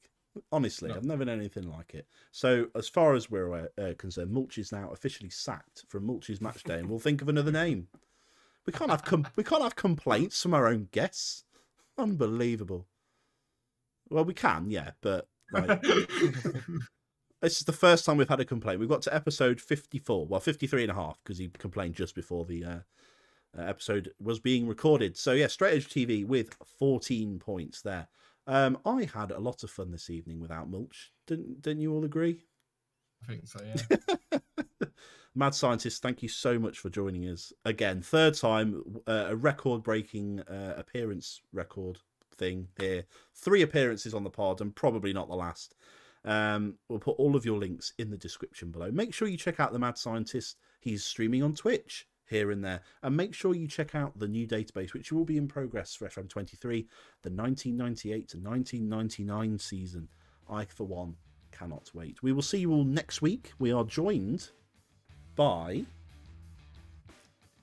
[0.53, 0.97] Honestly, No.
[0.97, 2.07] I've never known anything like it.
[2.31, 6.43] So, as far as we're aware, uh, concerned, Mulch is now officially sacked from Mulch's
[6.43, 7.89] match day, and we'll think of another name.
[8.67, 11.45] We can't have com- we can't have complaints from our own guests.
[11.97, 12.87] Unbelievable.
[14.11, 15.83] Well, we can, yeah, but like,
[17.43, 18.81] this is the first time we've had a complaint.
[18.81, 22.45] We've got to episode 54, well, 53 and a half, because he complained just before
[22.45, 22.79] the uh,
[23.59, 25.17] uh, episode was being recorded.
[25.17, 28.09] So, yeah, Straight Edge TV with 14 points there.
[28.47, 31.13] Um, I had a lot of fun this evening without Mulch.
[31.27, 32.45] Didn't, didn't you all agree?
[33.23, 33.61] I think so.
[33.65, 34.39] Yeah.
[35.35, 38.01] Mad Scientist, thank you so much for joining us again.
[38.01, 41.99] Third time, uh, a record breaking uh, appearance record
[42.37, 43.05] thing here.
[43.35, 45.75] Three appearances on the pod, and probably not the last.
[46.25, 48.91] Um, we'll put all of your links in the description below.
[48.91, 50.57] Make sure you check out the Mad Scientist.
[50.81, 52.81] He's streaming on Twitch here and there.
[53.03, 56.09] And make sure you check out the new database, which will be in progress for
[56.09, 56.87] FM23,
[57.23, 60.09] the 1998 to 1999 season.
[60.51, 61.15] I, for one,
[61.53, 62.23] cannot wait.
[62.23, 63.53] We will see you all next week.
[63.59, 64.51] We are joined
[65.35, 65.85] by.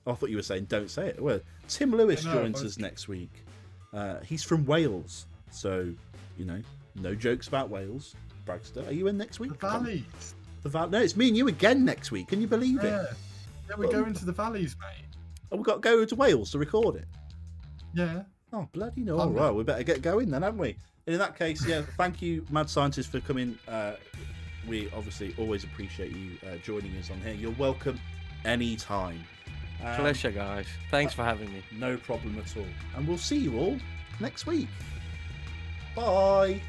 [0.06, 1.20] Oh, I thought you were saying don't say it.
[1.20, 3.44] Well, Tim Lewis No, joins us next week.
[3.94, 5.92] Uh, he's from Wales, so
[6.36, 6.60] you know,
[6.96, 8.14] no jokes about Wales.
[8.46, 9.52] Bragster, are you in next week?
[9.52, 10.34] The valleys.
[10.62, 12.28] The Val- No, it's me and you again next week.
[12.28, 12.88] Can you believe it?
[12.88, 13.04] Yeah.
[13.70, 15.06] Yeah, we're going to the valleys, mate.
[15.50, 17.06] Oh, we've got to go to Wales to record it.
[17.94, 18.22] Yeah.
[18.52, 19.18] Oh, bloody no.
[19.18, 20.76] All right, we better get going then, haven't we?
[21.06, 23.58] In that case, yeah, thank you, Mad Scientist, for coming.
[23.68, 23.92] Uh,
[24.68, 27.34] we obviously always appreciate you uh, joining us on here.
[27.34, 27.98] You're welcome
[28.44, 29.22] anytime.
[29.84, 30.66] Um, Pleasure, guys.
[30.90, 31.62] Thanks for having me.
[31.72, 32.66] No problem at all.
[32.96, 33.78] And we'll see you all
[34.20, 34.68] next week.
[35.94, 36.60] Bye.